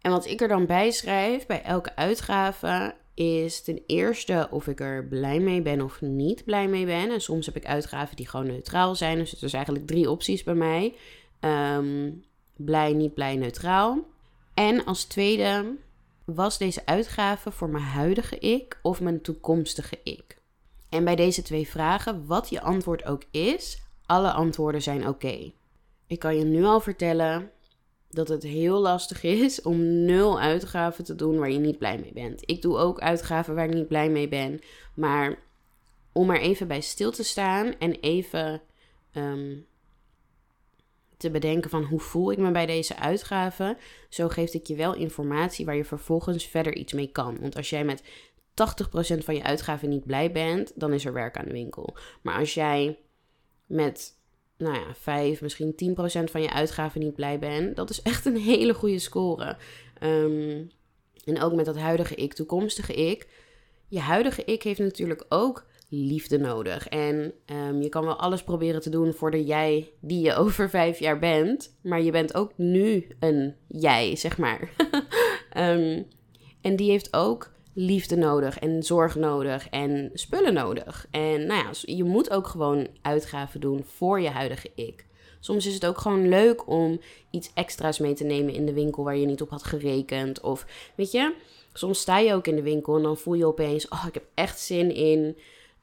En 0.00 0.10
wat 0.10 0.26
ik 0.26 0.40
er 0.40 0.48
dan 0.48 0.66
bij 0.66 0.90
schrijf 0.90 1.46
bij 1.46 1.62
elke 1.62 1.96
uitgave 1.96 2.94
is 3.18 3.62
ten 3.62 3.82
eerste 3.86 4.48
of 4.50 4.66
ik 4.66 4.80
er 4.80 5.04
blij 5.04 5.40
mee 5.40 5.62
ben 5.62 5.80
of 5.80 6.00
niet 6.00 6.44
blij 6.44 6.68
mee 6.68 6.86
ben. 6.86 7.10
En 7.10 7.20
soms 7.20 7.46
heb 7.46 7.56
ik 7.56 7.66
uitgaven 7.66 8.16
die 8.16 8.28
gewoon 8.28 8.46
neutraal 8.46 8.94
zijn. 8.94 9.18
Dus 9.18 9.32
er 9.32 9.38
zijn 9.38 9.64
eigenlijk 9.64 9.86
drie 9.86 10.10
opties 10.10 10.42
bij 10.42 10.54
mij. 10.54 10.94
Ehm, 11.40 12.10
blij, 12.56 12.92
niet 12.92 13.14
blij, 13.14 13.36
neutraal. 13.36 14.06
En 14.54 14.84
als 14.84 15.04
tweede, 15.04 15.76
was 16.24 16.58
deze 16.58 16.86
uitgave 16.86 17.50
voor 17.50 17.68
mijn 17.68 17.84
huidige 17.84 18.38
ik 18.38 18.78
of 18.82 19.00
mijn 19.00 19.20
toekomstige 19.20 19.98
ik? 20.02 20.36
En 20.88 21.04
bij 21.04 21.16
deze 21.16 21.42
twee 21.42 21.68
vragen, 21.68 22.26
wat 22.26 22.48
je 22.48 22.60
antwoord 22.60 23.04
ook 23.04 23.22
is, 23.30 23.82
alle 24.06 24.32
antwoorden 24.32 24.82
zijn 24.82 25.08
oké. 25.08 25.52
Ik 26.06 26.18
kan 26.18 26.36
je 26.36 26.44
nu 26.44 26.64
al 26.64 26.80
vertellen 26.80 27.50
dat 28.10 28.28
het 28.28 28.42
heel 28.42 28.80
lastig 28.80 29.22
is 29.22 29.62
om 29.62 30.04
nul 30.04 30.40
uitgaven 30.40 31.04
te 31.04 31.14
doen 31.14 31.38
waar 31.38 31.50
je 31.50 31.58
niet 31.58 31.78
blij 31.78 31.98
mee 31.98 32.12
bent. 32.12 32.42
Ik 32.44 32.62
doe 32.62 32.76
ook 32.76 33.00
uitgaven 33.00 33.54
waar 33.54 33.68
ik 33.68 33.74
niet 33.74 33.88
blij 33.88 34.10
mee 34.10 34.28
ben. 34.28 34.60
Maar 34.94 35.38
om 36.12 36.30
er 36.30 36.40
even 36.40 36.68
bij 36.68 36.80
stil 36.80 37.10
te 37.10 37.22
staan 37.22 37.74
en 37.78 37.92
even 38.00 38.62
ehm, 39.12 39.56
te 41.16 41.30
bedenken 41.30 41.70
van 41.70 41.82
hoe 41.82 42.00
voel 42.00 42.32
ik 42.32 42.38
me 42.38 42.50
bij 42.50 42.66
deze 42.66 42.96
uitgaven. 42.96 43.76
Zo 44.08 44.28
geeft 44.28 44.54
ik 44.54 44.66
je 44.66 44.74
wel 44.74 44.94
informatie 44.94 45.64
waar 45.64 45.76
je 45.76 45.84
vervolgens 45.84 46.46
verder 46.46 46.74
iets 46.74 46.92
mee 46.92 47.12
kan. 47.12 47.40
Want 47.40 47.56
als 47.56 47.70
jij 47.70 47.84
met 47.84 48.02
80% 48.02 48.04
van 49.24 49.34
je 49.34 49.42
uitgaven 49.42 49.88
niet 49.88 50.06
blij 50.06 50.32
bent, 50.32 50.72
dan 50.74 50.92
is 50.92 51.04
er 51.04 51.12
werk 51.12 51.36
aan 51.36 51.44
de 51.44 51.52
winkel. 51.52 51.96
Maar 52.22 52.38
als 52.38 52.54
jij 52.54 52.98
met 53.66 54.17
nou 54.58 54.74
ja, 54.74 54.94
5, 54.94 55.40
misschien 55.40 55.72
10% 55.72 56.30
van 56.30 56.42
je 56.42 56.52
uitgaven 56.52 57.00
niet 57.00 57.14
blij 57.14 57.38
bent, 57.38 57.76
dat 57.76 57.90
is 57.90 58.02
echt 58.02 58.24
een 58.24 58.36
hele 58.36 58.74
goede 58.74 58.98
score. 58.98 59.56
Ehm, 59.98 60.62
en 61.24 61.40
ook 61.40 61.52
met 61.52 61.64
dat 61.64 61.76
huidige 61.76 62.14
ik, 62.14 62.34
toekomstige 62.34 62.94
ik. 62.94 63.28
Je 63.88 64.00
huidige 64.00 64.44
ik 64.44 64.62
heeft 64.62 64.80
natuurlijk 64.80 65.24
ook 65.28 65.66
liefde 65.88 66.38
nodig. 66.38 66.88
En 66.88 67.32
ehm, 67.44 67.80
je 67.80 67.88
kan 67.88 68.04
wel 68.04 68.16
alles 68.16 68.42
proberen 68.42 68.80
te 68.80 68.90
doen 68.90 69.12
voor 69.12 69.30
de 69.30 69.44
jij 69.44 69.90
die 70.00 70.20
je 70.20 70.34
over 70.42 70.70
vijf 70.70 70.98
jaar 70.98 71.18
bent. 71.18 71.76
Maar 71.82 72.02
je 72.02 72.10
bent 72.10 72.34
ook 72.34 72.52
nu 72.56 73.06
een 73.20 73.54
jij, 73.66 74.16
zeg 74.16 74.38
maar. 74.38 74.70
Ehm, 75.48 76.02
en 76.60 76.76
die 76.76 76.90
heeft 76.90 77.16
ook 77.16 77.50
liefde 77.80 78.16
nodig 78.16 78.58
en 78.58 78.82
zorg 78.82 79.14
nodig 79.14 79.68
en 79.68 80.10
spullen 80.14 80.54
nodig. 80.54 81.06
En 81.10 81.46
nou 81.46 81.64
ja, 81.64 81.70
je 81.82 82.04
moet 82.04 82.30
ook 82.30 82.46
gewoon 82.46 82.88
uitgaven 83.02 83.60
doen 83.60 83.84
voor 83.84 84.20
je 84.20 84.28
huidige 84.28 84.70
ik. 84.74 85.06
Soms 85.40 85.66
is 85.66 85.74
het 85.74 85.86
ook 85.86 85.98
gewoon 85.98 86.28
leuk 86.28 86.68
om 86.68 87.00
iets 87.30 87.50
extra's 87.54 87.98
mee 87.98 88.14
te 88.14 88.24
nemen 88.24 88.54
in 88.54 88.66
de 88.66 88.72
winkel 88.72 89.04
waar 89.04 89.16
je 89.16 89.26
niet 89.26 89.42
op 89.42 89.50
had 89.50 89.62
gerekend. 89.62 90.40
Of 90.40 90.66
weet 90.94 91.10
je, 91.10 91.34
soms 91.72 92.00
sta 92.00 92.18
je 92.18 92.34
ook 92.34 92.46
in 92.46 92.56
de 92.56 92.62
winkel 92.62 92.96
en 92.96 93.02
dan 93.02 93.16
voel 93.16 93.34
je 93.34 93.46
opeens: 93.46 93.88
oh, 93.88 94.04
ik 94.08 94.14
heb 94.14 94.24
echt 94.34 94.60
zin 94.60 94.94
in 94.94 95.36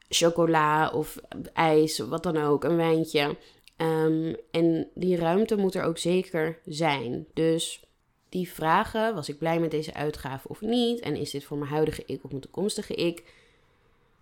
chocola 0.08 0.90
of 0.90 1.16
ijs, 1.52 1.98
wat 1.98 2.22
dan 2.22 2.36
ook, 2.36 2.64
een 2.64 2.76
wijntje. 2.76 3.36
Ehm, 3.76 4.34
en 4.50 4.88
die 4.94 5.16
ruimte 5.16 5.56
moet 5.56 5.74
er 5.74 5.84
ook 5.84 5.98
zeker 5.98 6.58
zijn. 6.64 7.26
Dus 7.34 7.85
die 8.28 8.50
vragen, 8.50 9.14
was 9.14 9.28
ik 9.28 9.38
blij 9.38 9.60
met 9.60 9.70
deze 9.70 9.94
uitgave 9.94 10.48
of 10.48 10.60
niet? 10.60 11.00
En 11.00 11.16
is 11.16 11.30
dit 11.30 11.44
voor 11.44 11.58
mijn 11.58 11.70
huidige 11.70 12.02
ik 12.06 12.24
of 12.24 12.30
mijn 12.30 12.42
toekomstige 12.42 12.94
ik? 12.94 13.24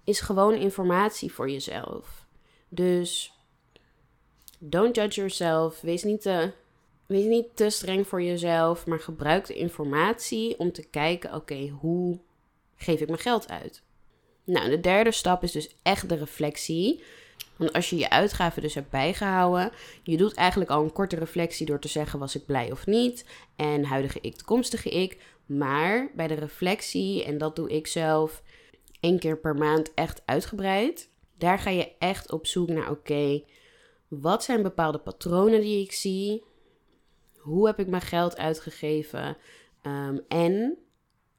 Is 0.05 0.21
gewoon 0.21 0.55
informatie 0.55 1.33
voor 1.33 1.51
jezelf. 1.51 2.27
Dus 2.69 3.33
don't 4.59 4.97
judge 4.97 5.15
yourself. 5.15 5.81
Wees 5.81 6.03
niet 6.03 6.23
te, 6.23 6.53
wees 7.07 7.25
niet 7.25 7.47
te 7.55 7.71
streng 7.71 8.07
voor 8.07 8.23
jezelf, 8.23 8.87
maar 8.87 9.01
gebruik 9.01 9.47
de 9.47 9.55
informatie 9.55 10.59
om 10.59 10.73
te 10.73 10.87
kijken: 10.87 11.35
oké, 11.35 11.69
hoe 11.81 12.19
geef 12.77 13.01
ik 13.01 13.09
mijn 13.09 13.21
geld 13.21 13.49
uit? 13.49 13.83
Nou, 14.45 14.71
de 14.71 14.81
derde 14.81 15.13
stap 15.13 15.43
is 15.43 15.53
dus 15.53 15.77
echt 15.83 16.09
de 16.09 16.15
reflectie. 16.15 17.03
Want 17.57 17.73
als 17.73 17.91
je 17.91 17.97
je 17.97 18.11
uitgaven 18.11 18.63
dus 18.63 18.75
hebt 18.75 18.91
bijgehouden, 18.91 19.71
je 20.03 20.17
doet 20.17 20.35
eigenlijk 20.35 20.71
al 20.71 20.83
een 20.83 20.93
korte 20.93 21.17
reflectie 21.17 21.67
door 21.67 21.81
te 21.81 21.89
zeggen 21.89 22.19
was 22.19 22.35
ik 22.35 22.47
blij 22.47 22.73
of 22.73 22.87
niet 22.87 23.27
en 23.57 23.85
huidige 23.85 24.19
ik, 24.21 24.37
toekomstige 24.37 24.91
ik. 24.91 25.19
Maar 25.47 26.11
bij 26.15 26.27
de 26.27 26.35
reflectie, 26.35 27.25
en 27.25 27.39
dat 27.39 27.57
doe 27.57 27.71
ik 27.71 27.87
zelf 27.87 28.43
één 29.01 29.19
keer 29.19 29.39
per 29.39 29.55
maand 29.55 29.95
echt 29.95 30.23
uitgebreid, 30.25 31.09
daar 31.39 31.59
ga 31.59 31.71
je 31.71 31.93
echt 31.99 32.33
op 32.33 32.47
zoek 32.47 32.69
naar 32.69 32.91
oké, 32.91 33.43
wat 34.09 34.45
zijn 34.45 34.63
bepaalde 34.63 34.99
patronen 34.99 35.61
die 35.61 35.83
ik 35.83 35.93
zie? 35.93 36.45
Hoe 37.37 37.67
heb 37.67 37.79
ik 37.79 37.87
mijn 37.87 38.03
geld 38.03 38.37
uitgegeven? 38.37 39.37
Um, 39.83 40.21
en 40.29 40.79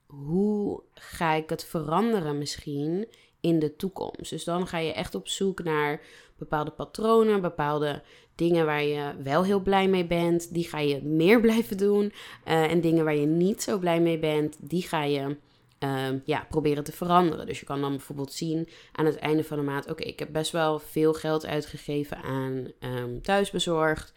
hoe 0.05 0.83
ga 0.93 1.33
ik 1.33 1.49
het 1.49 1.65
veranderen 1.65 2.37
misschien 2.37 3.07
in 3.45 3.59
de 3.59 3.75
toekomst? 3.75 4.29
Dus 4.29 4.43
dan 4.43 4.67
ga 4.67 4.77
je 4.77 4.93
echt 4.93 5.15
op 5.15 5.27
zoek 5.27 5.63
naar 5.63 6.01
bepaalde 6.37 6.71
patronen, 6.71 7.41
bepaalde 7.41 8.01
dingen 8.35 8.65
waar 8.65 8.83
je 8.83 9.13
wel 9.23 9.43
heel 9.43 9.59
blij 9.59 9.87
mee 9.87 10.05
bent, 10.05 10.53
die 10.53 10.63
ga 10.63 10.79
je 10.79 11.03
meer 11.03 11.41
blijven 11.47 11.77
doen. 11.77 12.13
Uh, 12.47 12.71
en 12.71 12.81
dingen 12.81 13.03
waar 13.03 13.15
je 13.15 13.25
niet 13.25 13.63
zo 13.63 13.77
blij 13.77 14.01
mee 14.01 14.19
bent, 14.19 14.57
die 14.59 14.81
ga 14.81 15.03
je 15.03 15.37
uh, 15.79 16.07
ja, 16.25 16.45
proberen 16.49 16.83
te 16.83 16.91
veranderen. 16.91 17.45
Dus 17.45 17.59
je 17.59 17.65
kan 17.65 17.81
dan 17.81 17.91
bijvoorbeeld 17.91 18.33
zien 18.33 18.67
aan 18.91 19.05
het 19.05 19.17
einde 19.17 19.43
van 19.43 19.57
de 19.57 19.63
maand: 19.63 19.89
oké, 19.89 20.03
ik 20.03 20.19
heb 20.19 20.31
best 20.31 20.51
wel 20.51 20.79
veel 20.79 21.13
geld 21.13 21.45
uitgegeven 21.45 22.17
aan 22.17 22.71
um, 22.79 23.21
thuisbezorgd. 23.21 24.13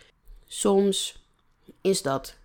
Soms 0.46 1.22
is 1.80 2.02
dat 2.02 2.38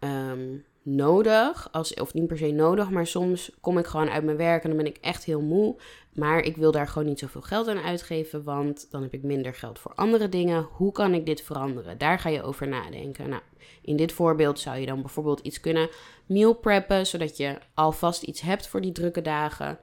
um, 0.00 0.64
nodig, 0.82 1.68
als, 1.72 1.94
of 1.94 2.14
niet 2.14 2.26
per 2.26 2.38
se 2.38 2.50
nodig, 2.50 2.90
maar 2.90 3.06
soms 3.06 3.50
kom 3.60 3.78
ik 3.78 3.86
gewoon 3.86 4.10
uit 4.10 4.24
mijn 4.24 4.36
werk 4.36 4.62
en 4.62 4.68
dan 4.68 4.78
ben 4.78 4.86
ik 4.86 4.98
echt 5.00 5.24
heel 5.24 5.40
moe. 5.40 5.76
Maar 6.14 6.42
ik 6.42 6.56
wil 6.56 6.72
daar 6.72 6.88
gewoon 6.88 7.08
niet 7.08 7.18
zoveel 7.18 7.40
geld 7.40 7.68
aan 7.68 7.78
uitgeven, 7.78 8.42
want 8.42 8.86
dan 8.90 9.02
heb 9.02 9.14
ik 9.14 9.22
minder 9.22 9.54
geld 9.54 9.78
voor 9.78 9.94
andere 9.94 10.28
dingen. 10.28 10.62
Hoe 10.62 10.92
kan 10.92 11.14
ik 11.14 11.26
dit 11.26 11.42
veranderen? 11.42 11.98
Daar 11.98 12.18
ga 12.18 12.28
je 12.28 12.42
over 12.42 12.68
nadenken. 12.68 13.28
Nou, 13.28 13.42
in 13.82 13.96
dit 13.96 14.12
voorbeeld 14.12 14.58
zou 14.58 14.78
je 14.78 14.86
dan 14.86 15.00
bijvoorbeeld 15.00 15.40
iets 15.40 15.60
kunnen 15.60 15.88
meal 16.26 16.54
preppen, 16.54 17.06
zodat 17.06 17.36
je 17.36 17.58
alvast 17.74 18.22
iets 18.22 18.40
hebt 18.40 18.68
voor 18.68 18.80
die 18.80 18.92
drukke 18.92 19.22
dagen. 19.22 19.78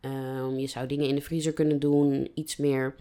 Um, 0.00 0.58
je 0.58 0.66
zou 0.66 0.86
dingen 0.86 1.08
in 1.08 1.14
de 1.14 1.20
vriezer 1.20 1.52
kunnen 1.52 1.78
doen, 1.78 2.30
iets 2.34 2.56
meer 2.56 2.94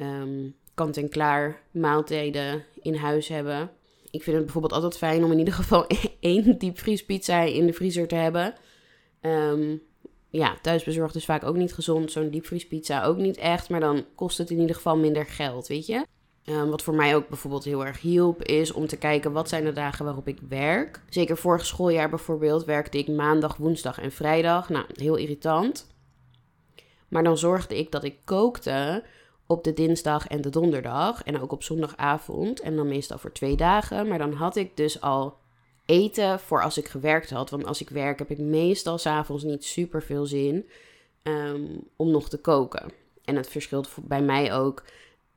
um, 0.00 0.54
kant-en-klaar 0.74 1.60
maaltijden 1.70 2.64
in 2.82 2.94
huis 2.94 3.28
hebben 3.28 3.70
ik 4.14 4.22
vind 4.22 4.36
het 4.36 4.44
bijvoorbeeld 4.44 4.72
altijd 4.72 4.96
fijn 4.96 5.24
om 5.24 5.32
in 5.32 5.38
ieder 5.38 5.54
geval 5.54 5.86
één 6.20 6.58
diepvriespizza 6.58 7.40
in 7.40 7.66
de 7.66 7.72
vriezer 7.72 8.08
te 8.08 8.14
hebben. 8.14 8.54
Um, 9.20 9.82
ja, 10.34 10.56
thuisbezorgd 10.62 11.14
is 11.14 11.24
vaak 11.24 11.44
ook 11.44 11.56
niet 11.56 11.74
gezond. 11.74 12.12
Zo'n 12.12 12.30
diepvriespizza 12.30 13.04
ook 13.04 13.16
niet 13.16 13.36
echt. 13.36 13.68
Maar 13.68 13.80
dan 13.80 14.04
kost 14.14 14.38
het 14.38 14.50
in 14.50 14.60
ieder 14.60 14.76
geval 14.76 14.96
minder 14.96 15.26
geld, 15.26 15.66
weet 15.66 15.86
je. 15.86 16.06
Um, 16.44 16.70
wat 16.70 16.82
voor 16.82 16.94
mij 16.94 17.16
ook 17.16 17.28
bijvoorbeeld 17.28 17.64
heel 17.64 17.86
erg 17.86 18.00
hielp, 18.00 18.42
is 18.42 18.72
om 18.72 18.86
te 18.86 18.96
kijken 18.96 19.32
wat 19.32 19.48
zijn 19.48 19.64
de 19.64 19.72
dagen 19.72 20.04
waarop 20.04 20.28
ik 20.28 20.38
werk. 20.48 21.02
Zeker 21.08 21.36
vorig 21.36 21.66
schooljaar 21.66 22.08
bijvoorbeeld 22.08 22.64
werkte 22.64 22.98
ik 22.98 23.08
maandag, 23.08 23.56
woensdag 23.56 24.00
en 24.00 24.12
vrijdag. 24.12 24.68
Nou, 24.68 24.84
heel 24.94 25.16
irritant. 25.16 25.86
Maar 27.08 27.24
dan 27.24 27.38
zorgde 27.38 27.78
ik 27.78 27.90
dat 27.90 28.04
ik 28.04 28.16
kookte 28.24 29.04
op 29.46 29.64
de 29.64 29.72
dinsdag 29.72 30.26
en 30.26 30.40
de 30.40 30.50
donderdag. 30.50 31.22
En 31.22 31.40
ook 31.40 31.52
op 31.52 31.62
zondagavond. 31.62 32.60
En 32.60 32.76
dan 32.76 32.88
meestal 32.88 33.18
voor 33.18 33.32
twee 33.32 33.56
dagen. 33.56 34.08
Maar 34.08 34.18
dan 34.18 34.32
had 34.32 34.56
ik 34.56 34.76
dus 34.76 35.00
al 35.00 35.36
eten 35.86 36.40
voor 36.40 36.62
als 36.62 36.78
ik 36.78 36.88
gewerkt 36.88 37.30
had. 37.30 37.50
Want 37.50 37.66
als 37.66 37.80
ik 37.80 37.88
werk 37.88 38.18
heb 38.18 38.30
ik 38.30 38.38
meestal 38.38 38.98
s'avonds 38.98 39.42
niet 39.42 39.64
super 39.64 40.02
veel 40.02 40.26
zin 40.26 40.68
um, 41.22 41.88
om 41.96 42.10
nog 42.10 42.28
te 42.28 42.38
koken. 42.38 42.92
En 43.24 43.36
het 43.36 43.48
verschilt 43.48 43.90
bij 44.02 44.22
mij 44.22 44.54
ook 44.54 44.84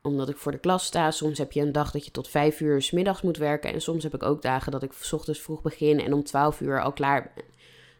omdat 0.02 0.28
ik 0.28 0.36
voor 0.36 0.52
de 0.52 0.58
klas 0.58 0.84
sta. 0.84 1.10
Soms 1.10 1.38
heb 1.38 1.52
je 1.52 1.60
een 1.60 1.72
dag 1.72 1.90
dat 1.90 2.04
je 2.04 2.10
tot 2.10 2.28
vijf 2.28 2.60
uur 2.60 2.82
s 2.82 2.90
middags 2.90 3.22
moet 3.22 3.36
werken. 3.36 3.72
En 3.72 3.80
soms 3.80 4.02
heb 4.02 4.14
ik 4.14 4.22
ook 4.22 4.42
dagen 4.42 4.72
dat 4.72 4.82
ik 4.82 4.92
s 4.92 5.12
ochtends 5.12 5.40
vroeg 5.40 5.62
begin 5.62 6.00
en 6.00 6.12
om 6.12 6.24
twaalf 6.24 6.60
uur 6.60 6.82
al 6.82 6.92
klaar 6.92 7.32
ben. 7.34 7.44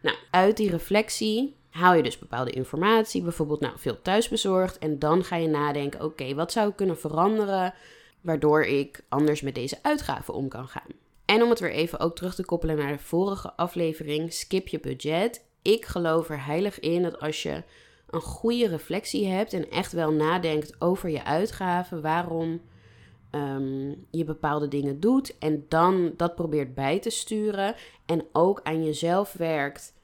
Nou, 0.02 0.16
uit 0.30 0.56
die 0.56 0.70
reflectie 0.70 1.56
haal 1.70 1.94
je 1.94 2.02
dus 2.02 2.18
bepaalde 2.18 2.50
informatie, 2.50 3.22
bijvoorbeeld 3.22 3.60
nou, 3.60 3.72
veel 3.76 4.02
thuisbezorgd. 4.02 4.78
En 4.78 4.98
dan 4.98 5.24
ga 5.24 5.36
je 5.36 5.48
nadenken, 5.48 6.04
oké, 6.04 6.34
wat 6.34 6.52
zou 6.52 6.68
ik 6.68 6.76
kunnen 6.76 6.98
veranderen 6.98 7.74
waardoor 8.20 8.62
ik 8.62 9.04
anders 9.08 9.40
met 9.40 9.54
deze 9.54 9.78
uitgaven 9.82 10.34
om 10.34 10.48
kan 10.48 10.68
gaan. 10.68 11.07
En 11.28 11.42
om 11.42 11.50
het 11.50 11.60
weer 11.60 11.72
even 11.72 12.00
ook 12.00 12.16
terug 12.16 12.34
te 12.34 12.44
koppelen 12.44 12.76
naar 12.76 12.92
de 12.92 12.98
vorige 12.98 13.52
aflevering, 13.56 14.32
skip 14.32 14.68
je 14.68 14.80
budget. 14.80 15.44
Ik 15.62 15.84
geloof 15.84 16.30
er 16.30 16.44
heilig 16.44 16.80
in 16.80 17.02
dat 17.02 17.20
als 17.20 17.42
je 17.42 17.62
een 18.10 18.20
goede 18.20 18.68
reflectie 18.68 19.26
hebt 19.26 19.52
en 19.52 19.70
echt 19.70 19.92
wel 19.92 20.12
nadenkt 20.12 20.80
over 20.80 21.08
je 21.08 21.24
uitgaven, 21.24 22.02
waarom 22.02 22.60
um, 23.30 24.06
je 24.10 24.24
bepaalde 24.24 24.68
dingen 24.68 25.00
doet 25.00 25.38
en 25.38 25.64
dan 25.68 26.12
dat 26.16 26.34
probeert 26.34 26.74
bij 26.74 26.98
te 26.98 27.10
sturen 27.10 27.74
en 28.06 28.24
ook 28.32 28.60
aan 28.62 28.84
jezelf 28.84 29.32
werkt 29.32 29.94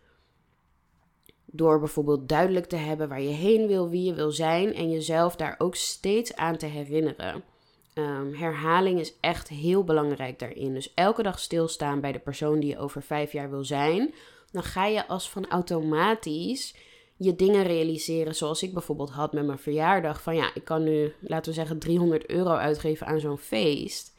door 1.44 1.78
bijvoorbeeld 1.78 2.28
duidelijk 2.28 2.66
te 2.66 2.76
hebben 2.76 3.08
waar 3.08 3.22
je 3.22 3.34
heen 3.34 3.66
wil, 3.66 3.88
wie 3.88 4.04
je 4.04 4.14
wil 4.14 4.30
zijn 4.30 4.74
en 4.74 4.90
jezelf 4.90 5.37
daar 5.37 5.54
ook 5.58 5.74
steeds 5.74 6.37
aan 6.37 6.56
te 6.56 6.66
herinneren. 6.66 7.53
Um, 7.94 8.35
herhaling 8.35 9.00
is 9.00 9.14
echt 9.20 9.48
heel 9.48 9.85
belangrijk 9.85 10.38
daarin. 10.38 10.74
Dus 10.74 10.94
elke 10.94 11.22
dag 11.22 11.38
stilstaan 11.38 12.00
bij 12.00 12.12
de 12.12 12.18
persoon 12.18 12.61
die 12.61 12.70
je 12.70 12.78
over 12.78 13.02
vijf 13.02 13.33
jaar 13.33 13.50
wil 13.50 13.64
zijn. 13.64 14.14
Dan 14.50 14.62
ga 14.62 14.87
je 14.87 15.07
als 15.07 15.30
van 15.30 15.48
automatisch 15.48 16.74
je 17.16 17.37
dingen 17.37 17.62
realiseren. 17.62 18.35
Zoals 18.35 18.62
ik 18.62 18.72
bijvoorbeeld 18.72 19.11
had 19.11 19.33
met 19.33 19.46
mijn 19.46 19.59
verjaardag. 19.59 20.22
Van 20.22 20.35
ja, 20.35 20.50
ik 20.54 20.64
kan 20.64 20.83
nu, 20.83 21.12
laten 21.20 21.50
we 21.50 21.59
zeggen, 21.59 21.78
300 21.78 22.26
euro 22.26 22.50
uitgeven 22.50 23.07
aan 23.07 23.20
zo'n 23.20 23.38
feest. 23.38 24.14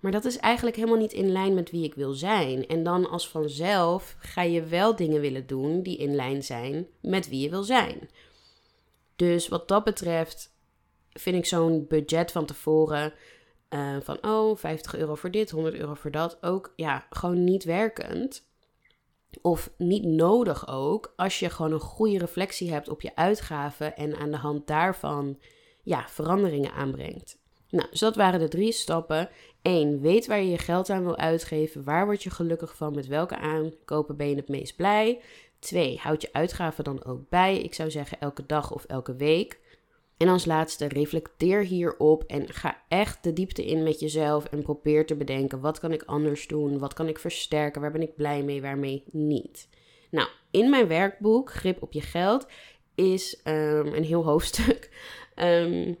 Maar 0.00 0.12
dat 0.12 0.24
is 0.24 0.36
eigenlijk 0.36 0.76
helemaal 0.76 0.98
niet 0.98 1.12
in 1.12 1.32
lijn 1.32 1.54
met 1.54 1.70
wie 1.70 1.84
ik 1.84 1.94
wil 1.94 2.12
zijn. 2.12 2.66
En 2.66 2.82
dan 2.82 3.10
als 3.10 3.28
vanzelf 3.28 4.16
ga 4.18 4.42
je 4.42 4.62
wel 4.62 4.96
dingen 4.96 5.20
willen 5.20 5.46
doen 5.46 5.82
die 5.82 5.96
in 5.96 6.14
lijn 6.14 6.42
zijn 6.42 6.86
met 7.00 7.28
wie 7.28 7.40
je 7.40 7.50
wil 7.50 7.62
zijn. 7.62 8.10
Dus 9.16 9.48
wat 9.48 9.68
dat 9.68 9.84
betreft 9.84 10.53
vind 11.14 11.36
ik 11.36 11.46
zo'n 11.46 11.86
budget 11.88 12.32
van 12.32 12.46
tevoren 12.46 13.12
uh, 13.70 13.96
van 14.00 14.18
oh, 14.22 14.56
50 14.56 14.96
euro 14.96 15.14
voor 15.14 15.30
dit, 15.30 15.50
100 15.50 15.74
euro 15.74 15.94
voor 15.94 16.10
dat 16.10 16.38
ook 16.40 16.72
ja, 16.76 17.06
gewoon 17.10 17.44
niet 17.44 17.64
werkend. 17.64 18.52
Of 19.42 19.70
niet 19.76 20.04
nodig 20.04 20.68
ook, 20.68 21.12
als 21.16 21.38
je 21.38 21.50
gewoon 21.50 21.72
een 21.72 21.80
goede 21.80 22.18
reflectie 22.18 22.72
hebt 22.72 22.88
op 22.88 23.00
je 23.00 23.16
uitgaven 23.16 23.96
en 23.96 24.16
aan 24.16 24.30
de 24.30 24.36
hand 24.36 24.66
daarvan 24.66 25.38
ja, 25.82 26.04
veranderingen 26.08 26.72
aanbrengt. 26.72 27.38
Nou, 27.68 27.90
dus 27.90 28.00
dat 28.00 28.16
waren 28.16 28.40
de 28.40 28.48
drie 28.48 28.72
stappen. 28.72 29.28
1. 29.62 30.00
Weet 30.00 30.26
waar 30.26 30.38
je 30.38 30.50
je 30.50 30.58
geld 30.58 30.90
aan 30.90 31.04
wil 31.04 31.16
uitgeven. 31.16 31.84
Waar 31.84 32.04
word 32.04 32.22
je 32.22 32.30
gelukkig 32.30 32.76
van? 32.76 32.94
Met 32.94 33.06
welke 33.06 33.36
aankopen 33.36 34.16
ben 34.16 34.28
je 34.28 34.36
het 34.36 34.48
meest 34.48 34.76
blij? 34.76 35.20
2. 35.58 35.98
Houd 36.02 36.22
je 36.22 36.32
uitgaven 36.32 36.84
dan 36.84 37.04
ook 37.04 37.28
bij. 37.28 37.60
Ik 37.60 37.74
zou 37.74 37.90
zeggen 37.90 38.20
elke 38.20 38.46
dag 38.46 38.72
of 38.72 38.84
elke 38.84 39.16
week. 39.16 39.60
En 40.16 40.28
als 40.28 40.44
laatste, 40.44 40.88
reflecteer 40.88 41.60
hierop 41.60 42.24
en 42.26 42.52
ga 42.52 42.82
echt 42.88 43.24
de 43.24 43.32
diepte 43.32 43.66
in 43.66 43.82
met 43.82 44.00
jezelf 44.00 44.44
en 44.44 44.62
probeer 44.62 45.06
te 45.06 45.14
bedenken: 45.14 45.60
wat 45.60 45.78
kan 45.78 45.92
ik 45.92 46.02
anders 46.02 46.46
doen? 46.46 46.78
Wat 46.78 46.94
kan 46.94 47.08
ik 47.08 47.18
versterken? 47.18 47.80
Waar 47.80 47.92
ben 47.92 48.02
ik 48.02 48.16
blij 48.16 48.42
mee? 48.42 48.62
Waarmee 48.62 49.04
niet? 49.10 49.68
Nou, 50.10 50.28
in 50.50 50.70
mijn 50.70 50.88
werkboek 50.88 51.52
Grip 51.52 51.82
op 51.82 51.92
je 51.92 52.00
geld 52.00 52.46
is 52.94 53.40
um, 53.44 53.86
een 53.86 54.04
heel 54.04 54.24
hoofdstuk 54.30 54.90
um, 55.36 55.96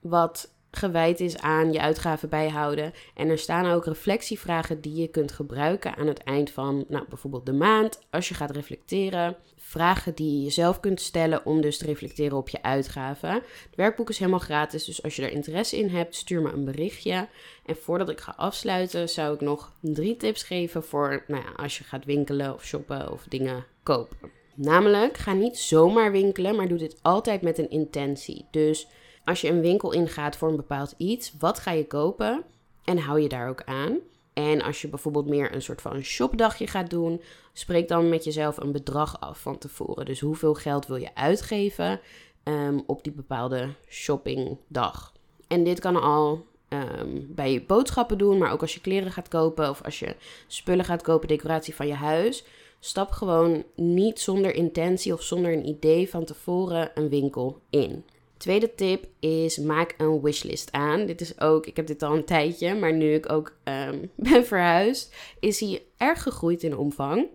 wat 0.00 0.54
gewijd 0.70 1.20
is 1.20 1.38
aan 1.38 1.72
je 1.72 1.80
uitgaven 1.80 2.28
bijhouden. 2.28 2.92
En 3.14 3.28
er 3.28 3.38
staan 3.38 3.70
ook 3.70 3.84
reflectievragen 3.84 4.80
die 4.80 4.94
je 4.94 5.08
kunt 5.08 5.32
gebruiken 5.32 5.96
aan 5.96 6.06
het 6.06 6.22
eind 6.22 6.50
van 6.50 6.84
nou, 6.88 7.04
bijvoorbeeld 7.08 7.46
de 7.46 7.52
maand. 7.52 8.00
Als 8.10 8.28
je 8.28 8.34
gaat 8.34 8.50
reflecteren. 8.50 9.36
Vragen 9.56 10.14
die 10.14 10.36
je 10.36 10.42
jezelf 10.42 10.80
kunt 10.80 11.00
stellen 11.00 11.46
om 11.46 11.60
dus 11.60 11.78
te 11.78 11.86
reflecteren 11.86 12.36
op 12.36 12.48
je 12.48 12.62
uitgaven. 12.62 13.32
Het 13.32 13.76
werkboek 13.76 14.08
is 14.08 14.18
helemaal 14.18 14.40
gratis, 14.40 14.84
dus 14.84 15.02
als 15.02 15.16
je 15.16 15.22
er 15.22 15.32
interesse 15.32 15.78
in 15.78 15.88
hebt, 15.88 16.14
stuur 16.14 16.42
me 16.42 16.52
een 16.52 16.64
berichtje. 16.64 17.28
En 17.66 17.76
voordat 17.76 18.08
ik 18.08 18.20
ga 18.20 18.34
afsluiten, 18.36 19.08
zou 19.08 19.34
ik 19.34 19.40
nog 19.40 19.72
drie 19.80 20.16
tips 20.16 20.42
geven 20.42 20.84
voor 20.84 21.24
nou 21.26 21.42
ja, 21.42 21.62
als 21.62 21.78
je 21.78 21.84
gaat 21.84 22.04
winkelen 22.04 22.54
of 22.54 22.64
shoppen 22.64 23.12
of 23.12 23.24
dingen 23.28 23.64
kopen. 23.82 24.16
Namelijk, 24.54 25.16
ga 25.16 25.32
niet 25.32 25.58
zomaar 25.58 26.12
winkelen, 26.12 26.56
maar 26.56 26.68
doe 26.68 26.78
dit 26.78 26.98
altijd 27.02 27.42
met 27.42 27.58
een 27.58 27.70
intentie. 27.70 28.46
Dus 28.50 28.88
als 29.30 29.40
je 29.40 29.48
een 29.48 29.60
winkel 29.60 29.92
ingaat 29.92 30.36
voor 30.36 30.48
een 30.48 30.56
bepaald 30.56 30.94
iets, 30.96 31.32
wat 31.38 31.58
ga 31.58 31.70
je 31.70 31.86
kopen 31.86 32.44
en 32.84 32.98
hou 32.98 33.20
je 33.20 33.28
daar 33.28 33.48
ook 33.48 33.62
aan? 33.64 33.98
En 34.32 34.62
als 34.62 34.82
je 34.82 34.88
bijvoorbeeld 34.88 35.26
meer 35.26 35.54
een 35.54 35.62
soort 35.62 35.80
van 35.80 35.94
een 35.94 36.04
shopdagje 36.04 36.66
gaat 36.66 36.90
doen, 36.90 37.20
spreek 37.52 37.88
dan 37.88 38.08
met 38.08 38.24
jezelf 38.24 38.56
een 38.56 38.72
bedrag 38.72 39.20
af 39.20 39.40
van 39.40 39.58
tevoren. 39.58 40.04
Dus 40.04 40.20
hoeveel 40.20 40.54
geld 40.54 40.86
wil 40.86 40.96
je 40.96 41.14
uitgeven 41.14 42.00
ehm, 42.42 42.78
op 42.86 43.04
die 43.04 43.12
bepaalde 43.12 43.68
shoppingdag? 43.88 45.12
En 45.48 45.64
dit 45.64 45.80
kan 45.80 46.02
al 46.02 46.46
um, 46.68 47.34
bij 47.34 47.52
je 47.52 47.62
boodschappen 47.62 48.18
doen, 48.18 48.38
maar 48.38 48.52
ook 48.52 48.60
als 48.60 48.74
je 48.74 48.80
kleren 48.80 49.12
gaat 49.12 49.28
kopen 49.28 49.70
of 49.70 49.82
als 49.82 49.98
je 49.98 50.16
spullen 50.46 50.84
gaat 50.84 51.02
kopen, 51.02 51.28
decoratie 51.28 51.74
van 51.74 51.86
je 51.86 51.94
huis. 51.94 52.44
Stap 52.80 53.10
gewoon 53.10 53.64
niet 53.76 54.20
zonder 54.20 54.54
intentie 54.54 55.12
of 55.12 55.22
zonder 55.22 55.52
een 55.52 55.68
idee 55.68 56.10
van 56.10 56.24
tevoren 56.24 56.90
een 56.94 57.08
winkel 57.08 57.60
in. 57.70 58.04
Tweede 58.40 58.74
tip 58.74 59.04
is 59.18 59.58
maak 59.58 59.94
een 59.98 60.20
wishlist 60.20 60.72
aan. 60.72 61.06
Dit 61.06 61.20
is 61.20 61.40
ook, 61.40 61.66
ik 61.66 61.76
heb 61.76 61.86
dit 61.86 62.02
al 62.02 62.14
een 62.14 62.24
tijdje, 62.24 62.74
maar 62.74 62.92
nu 62.92 63.14
ik 63.14 63.32
ook 63.32 63.52
um, 63.64 64.10
ben 64.30 64.46
verhuisd, 64.46 65.14
is 65.40 65.60
hij 65.60 65.82
erg 65.96 66.22
gegroeid 66.22 66.62
in 66.62 66.76
omvang. 66.76 67.26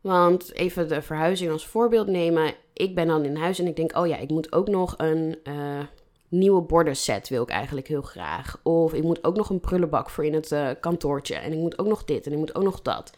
Want 0.00 0.52
even 0.52 0.88
de 0.88 1.02
verhuizing 1.02 1.50
als 1.50 1.66
voorbeeld 1.66 2.06
nemen. 2.06 2.54
Ik 2.72 2.94
ben 2.94 3.06
dan 3.06 3.24
in 3.24 3.36
huis 3.36 3.58
en 3.58 3.66
ik 3.66 3.76
denk, 3.76 3.96
oh 3.96 4.06
ja, 4.06 4.16
ik 4.16 4.30
moet 4.30 4.52
ook 4.52 4.68
nog 4.68 4.94
een 4.96 5.38
uh, 5.44 5.80
nieuwe 6.28 6.62
bordenset 6.62 7.28
wil 7.28 7.42
ik 7.42 7.48
eigenlijk 7.48 7.88
heel 7.88 8.02
graag. 8.02 8.60
Of 8.62 8.94
ik 8.94 9.02
moet 9.02 9.24
ook 9.24 9.36
nog 9.36 9.50
een 9.50 9.60
prullenbak 9.60 10.10
voor 10.10 10.24
in 10.24 10.34
het 10.34 10.52
uh, 10.52 10.70
kantoortje. 10.80 11.34
En 11.34 11.52
ik 11.52 11.58
moet 11.58 11.78
ook 11.78 11.86
nog 11.86 12.04
dit 12.04 12.26
en 12.26 12.32
ik 12.32 12.38
moet 12.38 12.54
ook 12.54 12.64
nog 12.64 12.82
dat. 12.82 13.12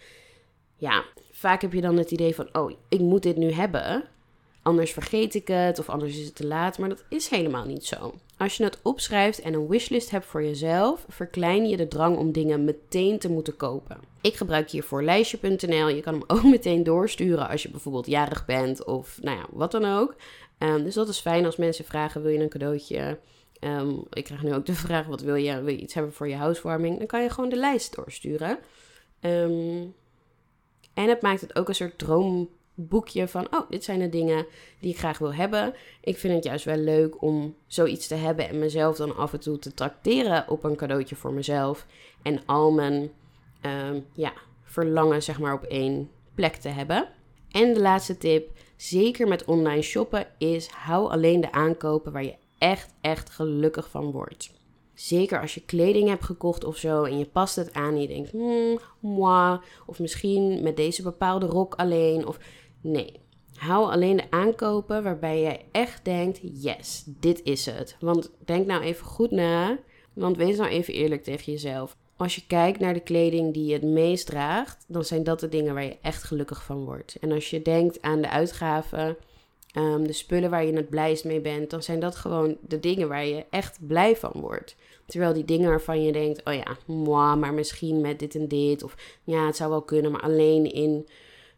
Ja, 0.77 1.05
vaak 1.31 1.63
heb 1.63 1.73
je 1.73 1.81
dan 1.81 1.97
het 1.97 2.11
idee 2.11 2.35
van, 2.35 2.49
oh, 2.53 2.73
ik 2.89 3.01
moet 3.01 3.23
dit 3.23 3.37
nu 3.37 3.53
hebben 3.53 4.05
anders 4.67 4.93
vergeet 4.93 5.35
ik 5.35 5.49
het 5.49 5.79
of 5.79 5.89
anders 5.89 6.19
is 6.19 6.25
het 6.25 6.35
te 6.35 6.47
laat. 6.47 6.79
Maar 6.79 6.89
dat 6.89 7.05
is 7.09 7.29
helemaal 7.29 7.65
niet 7.65 7.87
zo. 7.87 8.15
Als 8.37 8.57
je 8.57 8.65
het 8.65 8.79
opschrijft 8.83 9.41
en 9.41 9.55
een 9.55 9.69
wishlist 9.69 10.11
hebt 10.11 10.27
voor 10.27 10.43
jezelf, 10.45 11.05
verklein 11.09 11.69
je 11.69 11.77
de 11.77 11.89
drang 11.89 12.17
om 12.17 12.33
dingen 12.33 12.65
meteen 12.65 13.19
te 13.19 13.31
moeten 13.31 13.57
kopen. 13.57 13.99
Ik 14.21 14.35
gebruik 14.35 14.71
hiervoor 14.71 15.03
lijstje.nl. 15.03 15.89
Je 15.89 16.01
kan 16.01 16.15
hem 16.15 16.25
ook 16.37 16.43
meteen 16.43 16.83
doorsturen 16.83 17.49
als 17.49 17.63
je 17.63 17.71
bijvoorbeeld 17.71 18.07
jarig 18.07 18.45
bent 18.45 18.85
of 18.85 19.19
nou 19.23 19.37
ja, 19.37 19.47
wat 19.51 19.71
dan 19.71 19.85
ook. 19.85 20.15
Um, 20.59 20.85
dus 20.85 20.95
dat 20.95 21.09
is 21.09 21.21
fijn 21.21 21.45
als 21.45 21.57
mensen 21.57 21.85
vragen: 21.85 22.23
wil 22.23 22.31
je 22.31 22.39
een 22.39 22.49
cadeautje? 22.49 23.19
Um, 23.61 24.03
ik 24.11 24.25
krijg 24.25 24.43
nu 24.43 24.55
ook 24.55 24.67
de 24.67 24.75
vraag: 24.87 25.07
wat 25.07 25.21
wil 25.21 25.35
je? 25.35 25.63
Wil 25.63 25.75
je 25.75 25.81
iets 25.81 25.95
hebben 25.95 26.13
voor 26.13 26.29
je 26.29 26.35
huiswarming? 26.35 26.99
Dan 26.99 27.07
kan 27.07 27.23
je 27.23 27.31
gewoon 27.31 27.51
de 27.51 27.57
lijst 27.57 27.97
doorsturen. 27.97 28.59
Um, 29.21 29.95
en 30.95 31.09
het 31.09 31.23
maakt 31.23 31.41
het 31.41 31.57
ook 31.57 31.69
een 31.69 31.75
soort 31.75 31.99
droom 31.99 32.49
boekje 32.77 33.29
van, 33.29 33.47
oh, 33.51 33.71
dit 33.71 33.85
zijn 33.85 33.99
de 33.99 34.09
dingen 34.09 34.47
die 34.81 34.91
ik 34.91 34.99
graag 34.99 35.19
wil 35.19 35.35
hebben. 35.35 35.75
Ik 36.01 36.19
vind 36.19 36.35
het 36.35 36.45
juist 36.45 36.65
wel 36.65 36.77
leuk 36.77 37.23
om 37.23 37.57
zoiets 37.67 38.07
te 38.07 38.15
hebben 38.15 38.49
en 38.49 38.59
mezelf 38.59 38.97
dan 38.97 39.17
af 39.17 39.33
en 39.33 39.41
toe 39.41 39.59
te 39.59 39.75
tracteren 39.75 40.49
op 40.49 40.65
een 40.65 40.77
cadeautje 40.77 41.17
voor 41.17 41.33
mezelf. 41.33 41.87
En 42.23 42.41
al 42.47 42.73
mijn 42.73 43.11
uh, 43.67 44.01
ja, 44.12 44.33
verlangen, 44.62 45.23
zeg 45.23 45.39
maar, 45.39 45.55
op 45.55 45.62
één 45.62 46.11
plek 46.35 46.55
te 46.55 46.69
hebben. 46.69 47.09
En 47.51 47.75
de 47.75 47.81
laatste 47.81 48.19
tip, 48.19 48.51
zeker 48.77 49.29
met 49.29 49.45
online 49.45 49.83
shoppen, 49.83 50.27
is 50.39 50.67
hou 50.69 51.11
alleen 51.11 51.41
de 51.41 51.53
aankopen 51.53 52.12
waar 52.12 52.25
je 52.25 52.37
echt, 52.59 52.95
echt 53.01 53.31
gelukkig 53.31 53.91
van 53.91 54.11
wordt. 54.11 54.55
Zeker 54.95 55.41
als 55.41 55.55
je 55.55 55.65
kleding 55.65 56.09
hebt 56.09 56.25
gekocht 56.25 56.65
of 56.65 56.77
zo 56.77 57.05
en 57.05 57.19
je 57.19 57.25
past 57.25 57.57
het 57.57 57.75
aan 57.75 57.95
en 57.95 58.01
je 58.01 58.09
denkt, 58.09 58.31
hmm, 58.31 58.79
moi, 59.01 59.59
of 59.87 59.99
misschien 59.99 60.62
met 60.62 60.77
deze 60.77 61.03
bepaalde 61.03 61.47
rok 61.47 61.75
alleen. 61.75 62.27
Of 62.27 62.39
Nee. 62.87 63.20
Hou 63.55 63.90
alleen 63.90 64.16
de 64.16 64.31
aankopen 64.31 65.03
waarbij 65.03 65.40
jij 65.40 65.64
echt 65.72 66.05
denkt: 66.05 66.40
yes, 66.42 67.05
dit 67.07 67.42
is 67.42 67.66
het. 67.66 67.96
Want 68.01 68.31
denk 68.44 68.66
nou 68.66 68.83
even 68.83 69.07
goed 69.07 69.31
na. 69.31 69.79
Want 70.12 70.37
wees 70.37 70.57
nou 70.57 70.70
even 70.70 70.94
eerlijk 70.94 71.22
tegen 71.22 71.53
jezelf. 71.53 71.96
Als 72.16 72.35
je 72.35 72.46
kijkt 72.46 72.81
naar 72.81 72.94
de 72.94 73.01
kleding 73.01 73.55
die 73.55 73.66
je 73.66 73.72
het 73.72 73.83
meest 73.83 74.27
draagt, 74.27 74.85
dan 74.88 75.05
zijn 75.05 75.25
dat 75.25 75.40
de 75.40 75.49
dingen 75.49 75.75
waar 75.75 75.85
je 75.85 75.96
echt 76.03 76.22
gelukkig 76.22 76.64
van 76.64 76.85
wordt. 76.85 77.16
En 77.20 77.33
als 77.33 77.51
je 77.51 77.62
denkt 77.62 78.03
aan 78.03 78.20
de 78.20 78.31
uitgaven, 78.31 79.16
ehm, 79.72 80.03
de 80.03 80.12
spullen 80.12 80.51
waar 80.51 80.64
je 80.64 80.72
het 80.72 80.88
blijst 80.88 81.25
mee 81.25 81.40
bent, 81.40 81.70
dan 81.70 81.83
zijn 81.83 82.01
dat 82.01 82.16
gewoon 82.16 82.57
de 82.61 82.81
dingen 82.81 83.09
waar 83.09 83.27
je 83.27 83.44
echt 83.51 83.87
blij 83.87 84.16
van 84.16 84.33
wordt. 84.35 84.77
Terwijl 85.07 85.33
die 85.33 85.44
dingen 85.44 85.68
waarvan 85.68 86.03
je 86.03 86.12
denkt: 86.12 86.44
oh 86.44 86.55
ja, 86.55 87.35
maar 87.35 87.55
misschien 87.55 88.01
met 88.01 88.18
dit 88.18 88.35
en 88.35 88.49
dit. 88.49 88.83
Of 88.83 88.96
ja, 89.25 89.46
het 89.46 89.57
zou 89.57 89.70
wel 89.70 89.83
kunnen, 89.83 90.12
maar 90.12 90.22
alleen 90.22 90.72
in 90.72 91.07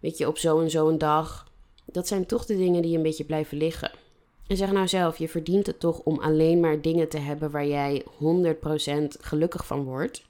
weet 0.01 0.19
je, 0.19 0.29
op 0.29 0.39
zo 0.39 0.61
en 0.61 0.71
zo 0.71 0.89
een 0.89 0.99
dag. 0.99 1.47
Dat 1.85 2.09
zijn 2.09 2.27
toch 2.27 2.47
de 2.47 2.57
dingen 2.57 2.83
die 2.83 2.97
een 2.97 3.03
beetje 3.03 3.25
blijven 3.25 3.59
liggen. 3.59 3.91
En 4.47 4.57
zeg 4.57 4.73
nou 4.73 4.89
zelf, 4.89 5.19
je 5.19 5.29
verdient 5.29 5.67
het 5.67 5.81
toch 5.81 5.99
om 5.99 6.19
alleen 6.19 6.61
maar 6.61 6.81
dingen 6.81 7.09
te 7.09 7.19
hebben 7.19 7.51
waar 7.51 7.67
jij 7.67 8.05
100% 8.05 8.07
gelukkig 9.21 9.67
van 9.67 9.85
wordt. 9.85 10.23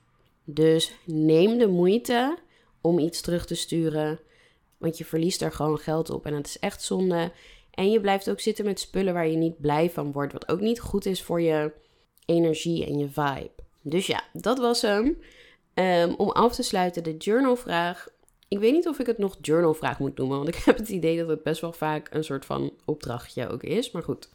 Dus 0.44 0.92
neem 1.04 1.58
de 1.58 1.68
moeite 1.68 2.38
om 2.80 2.98
iets 2.98 3.20
terug 3.20 3.46
te 3.46 3.54
sturen, 3.54 4.18
want 4.78 4.98
je 4.98 5.04
verliest 5.04 5.42
er 5.42 5.52
gewoon 5.52 5.78
geld 5.78 6.10
op 6.10 6.26
en 6.26 6.34
het 6.34 6.46
is 6.46 6.58
echt 6.58 6.82
zonde. 6.82 7.32
En 7.70 7.90
je 7.90 8.00
blijft 8.00 8.30
ook 8.30 8.40
zitten 8.40 8.64
met 8.64 8.80
spullen 8.80 9.14
waar 9.14 9.28
je 9.28 9.36
niet 9.36 9.60
blij 9.60 9.90
van 9.90 10.12
wordt, 10.12 10.32
wat 10.32 10.48
ook 10.48 10.60
niet 10.60 10.80
goed 10.80 11.06
is 11.06 11.22
voor 11.22 11.40
je 11.40 11.72
energie 12.24 12.86
en 12.86 12.98
je 12.98 13.08
vibe. 13.08 13.50
Dus 13.82 14.06
ja, 14.06 14.22
dat 14.32 14.58
was 14.58 14.82
hem. 14.82 15.18
Um, 15.74 16.14
om 16.14 16.30
af 16.30 16.54
te 16.54 16.62
sluiten 16.62 17.02
de 17.02 17.16
journalvraag. 17.16 18.08
Ik 18.48 18.58
weet 18.58 18.72
niet 18.72 18.88
of 18.88 18.98
ik 18.98 19.06
het 19.06 19.18
nog 19.18 19.36
journalvraag 19.40 19.98
moet 19.98 20.16
noemen, 20.16 20.36
want 20.36 20.48
ik 20.48 20.56
heb 20.64 20.76
het 20.76 20.88
idee 20.88 21.18
dat 21.18 21.28
het 21.28 21.42
best 21.42 21.60
wel 21.60 21.72
vaak 21.72 22.08
een 22.10 22.24
soort 22.24 22.44
van 22.44 22.72
opdrachtje 22.84 23.48
ook 23.48 23.62
is. 23.62 23.90
Maar 23.90 24.02
goed. 24.02 24.28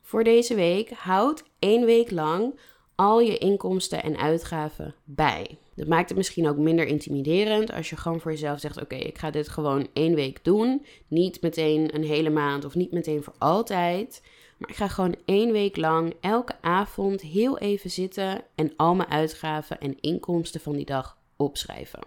Voor 0.00 0.24
deze 0.24 0.54
week 0.54 0.90
houd 0.90 1.44
één 1.58 1.84
week 1.84 2.10
lang 2.10 2.58
al 2.94 3.20
je 3.20 3.38
inkomsten 3.38 4.02
en 4.02 4.16
uitgaven 4.16 4.94
bij. 5.04 5.58
Dat 5.74 5.86
maakt 5.86 6.08
het 6.08 6.18
misschien 6.18 6.48
ook 6.48 6.56
minder 6.56 6.86
intimiderend 6.86 7.72
als 7.72 7.90
je 7.90 7.96
gewoon 7.96 8.20
voor 8.20 8.30
jezelf 8.30 8.60
zegt: 8.60 8.80
Oké, 8.80 8.94
ik 8.94 9.18
ga 9.18 9.30
dit 9.30 9.48
gewoon 9.48 9.88
één 9.92 10.14
week 10.14 10.44
doen. 10.44 10.86
Niet 11.08 11.40
meteen 11.40 11.94
een 11.94 12.04
hele 12.04 12.30
maand 12.30 12.64
of 12.64 12.74
niet 12.74 12.92
meteen 12.92 13.22
voor 13.22 13.34
altijd. 13.38 14.22
Maar 14.58 14.70
ik 14.70 14.76
ga 14.76 14.88
gewoon 14.88 15.16
één 15.24 15.52
week 15.52 15.76
lang 15.76 16.14
elke 16.20 16.54
avond 16.60 17.20
heel 17.20 17.58
even 17.58 17.90
zitten 17.90 18.44
en 18.54 18.72
al 18.76 18.94
mijn 18.94 19.10
uitgaven 19.10 19.80
en 19.80 20.00
inkomsten 20.00 20.60
van 20.60 20.76
die 20.76 20.84
dag 20.84 21.18
opschrijven. 21.36 22.00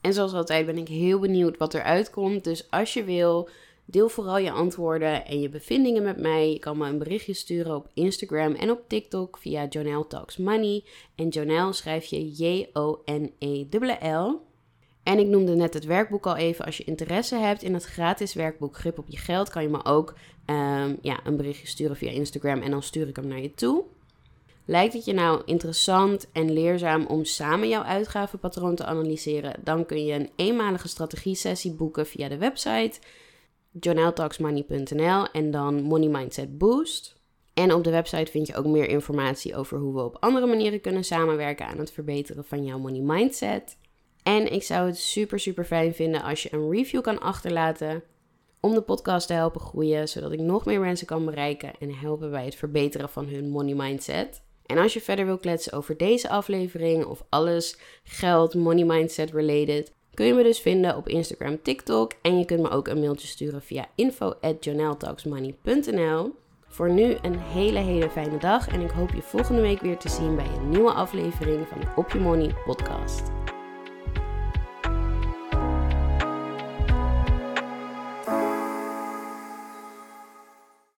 En 0.00 0.12
zoals 0.12 0.32
altijd 0.32 0.66
ben 0.66 0.78
ik 0.78 0.88
heel 0.88 1.18
benieuwd 1.18 1.56
wat 1.56 1.74
eruit 1.74 2.10
komt. 2.10 2.44
Dus 2.44 2.70
als 2.70 2.94
je 2.94 3.04
wil, 3.04 3.48
deel 3.84 4.08
vooral 4.08 4.38
je 4.38 4.50
antwoorden 4.50 5.26
en 5.26 5.40
je 5.40 5.48
bevindingen 5.48 6.02
met 6.02 6.20
mij. 6.20 6.52
Je 6.52 6.58
kan 6.58 6.78
me 6.78 6.88
een 6.88 6.98
berichtje 6.98 7.34
sturen 7.34 7.74
op 7.74 7.88
Instagram 7.94 8.54
en 8.54 8.70
op 8.70 8.82
TikTok 8.86 9.38
via 9.38 9.66
Jonelle 9.68 10.06
Talks 10.06 10.36
Money. 10.36 10.84
En 11.14 11.28
Jonelle 11.28 11.72
schrijf 11.72 12.04
je 12.04 12.30
J-O-N-E-L-L. 12.30 13.26
En 15.02 15.18
ik 15.18 15.26
noemde 15.26 15.54
net 15.54 15.74
het 15.74 15.84
werkboek 15.84 16.26
al 16.26 16.36
even. 16.36 16.64
Als 16.64 16.76
je 16.76 16.84
interesse 16.84 17.36
hebt 17.36 17.62
in 17.62 17.74
het 17.74 17.84
gratis 17.84 18.34
werkboek 18.34 18.76
Grip 18.76 18.98
op 18.98 19.08
je 19.08 19.16
geld, 19.16 19.50
kan 19.50 19.62
je 19.62 19.68
me 19.68 19.84
ook 19.84 20.14
um, 20.46 20.98
ja, 21.02 21.20
een 21.24 21.36
berichtje 21.36 21.66
sturen 21.66 21.96
via 21.96 22.10
Instagram 22.10 22.62
en 22.62 22.70
dan 22.70 22.82
stuur 22.82 23.08
ik 23.08 23.16
hem 23.16 23.26
naar 23.26 23.40
je 23.40 23.54
toe. 23.54 23.84
Lijkt 24.70 24.92
het 24.92 25.04
je 25.04 25.12
nou 25.12 25.42
interessant 25.44 26.28
en 26.32 26.52
leerzaam 26.52 27.06
om 27.06 27.24
samen 27.24 27.68
jouw 27.68 27.82
uitgavenpatroon 27.82 28.74
te 28.74 28.84
analyseren? 28.84 29.54
Dan 29.64 29.86
kun 29.86 30.04
je 30.04 30.12
een 30.12 30.30
eenmalige 30.36 30.88
strategie-sessie 30.88 31.74
boeken 31.74 32.06
via 32.06 32.28
de 32.28 32.38
website 32.38 32.98
journaltalksmoney.nl 33.72 35.26
en 35.32 35.50
dan 35.50 35.82
Money 35.82 36.08
Mindset 36.08 36.58
Boost. 36.58 37.20
En 37.54 37.74
op 37.74 37.84
de 37.84 37.90
website 37.90 38.30
vind 38.30 38.46
je 38.46 38.56
ook 38.56 38.66
meer 38.66 38.88
informatie 38.88 39.56
over 39.56 39.78
hoe 39.78 39.94
we 39.94 40.02
op 40.02 40.16
andere 40.20 40.46
manieren 40.46 40.80
kunnen 40.80 41.04
samenwerken 41.04 41.66
aan 41.66 41.78
het 41.78 41.92
verbeteren 41.92 42.44
van 42.44 42.64
jouw 42.64 42.78
money 42.78 43.00
mindset. 43.00 43.78
En 44.22 44.52
ik 44.52 44.62
zou 44.62 44.86
het 44.86 44.98
super 44.98 45.40
super 45.40 45.64
fijn 45.64 45.94
vinden 45.94 46.22
als 46.22 46.42
je 46.42 46.52
een 46.52 46.70
review 46.70 47.00
kan 47.00 47.20
achterlaten 47.20 48.02
om 48.60 48.74
de 48.74 48.82
podcast 48.82 49.26
te 49.26 49.32
helpen 49.32 49.60
groeien, 49.60 50.08
zodat 50.08 50.32
ik 50.32 50.40
nog 50.40 50.64
meer 50.64 50.80
mensen 50.80 51.06
kan 51.06 51.24
bereiken 51.24 51.72
en 51.78 51.94
helpen 51.94 52.30
bij 52.30 52.44
het 52.44 52.54
verbeteren 52.54 53.08
van 53.08 53.26
hun 53.26 53.48
money 53.48 53.74
mindset. 53.74 54.46
En 54.68 54.78
als 54.78 54.92
je 54.92 55.00
verder 55.00 55.26
wil 55.26 55.38
kletsen 55.38 55.72
over 55.72 55.96
deze 55.96 56.28
aflevering 56.28 57.04
of 57.04 57.24
alles 57.28 57.78
geld, 58.04 58.54
money 58.54 58.84
mindset 58.84 59.32
related, 59.32 59.92
kun 60.14 60.26
je 60.26 60.32
me 60.32 60.42
dus 60.42 60.60
vinden 60.60 60.96
op 60.96 61.08
Instagram, 61.08 61.62
TikTok 61.62 62.12
en 62.22 62.38
je 62.38 62.44
kunt 62.44 62.62
me 62.62 62.70
ook 62.70 62.88
een 62.88 63.00
mailtje 63.00 63.26
sturen 63.26 63.62
via 63.62 63.86
info@journaltalksmoney.nl. 63.94 66.34
Voor 66.68 66.90
nu 66.90 67.16
een 67.22 67.38
hele 67.38 67.78
hele 67.78 68.10
fijne 68.10 68.38
dag 68.38 68.68
en 68.68 68.80
ik 68.80 68.90
hoop 68.90 69.10
je 69.10 69.22
volgende 69.22 69.60
week 69.60 69.80
weer 69.80 69.96
te 69.96 70.08
zien 70.08 70.36
bij 70.36 70.46
een 70.46 70.68
nieuwe 70.68 70.92
aflevering 70.92 71.68
van 71.68 71.80
de 71.80 71.86
Op 71.96 72.10
Je 72.10 72.18
Money 72.18 72.54
podcast. 72.64 73.22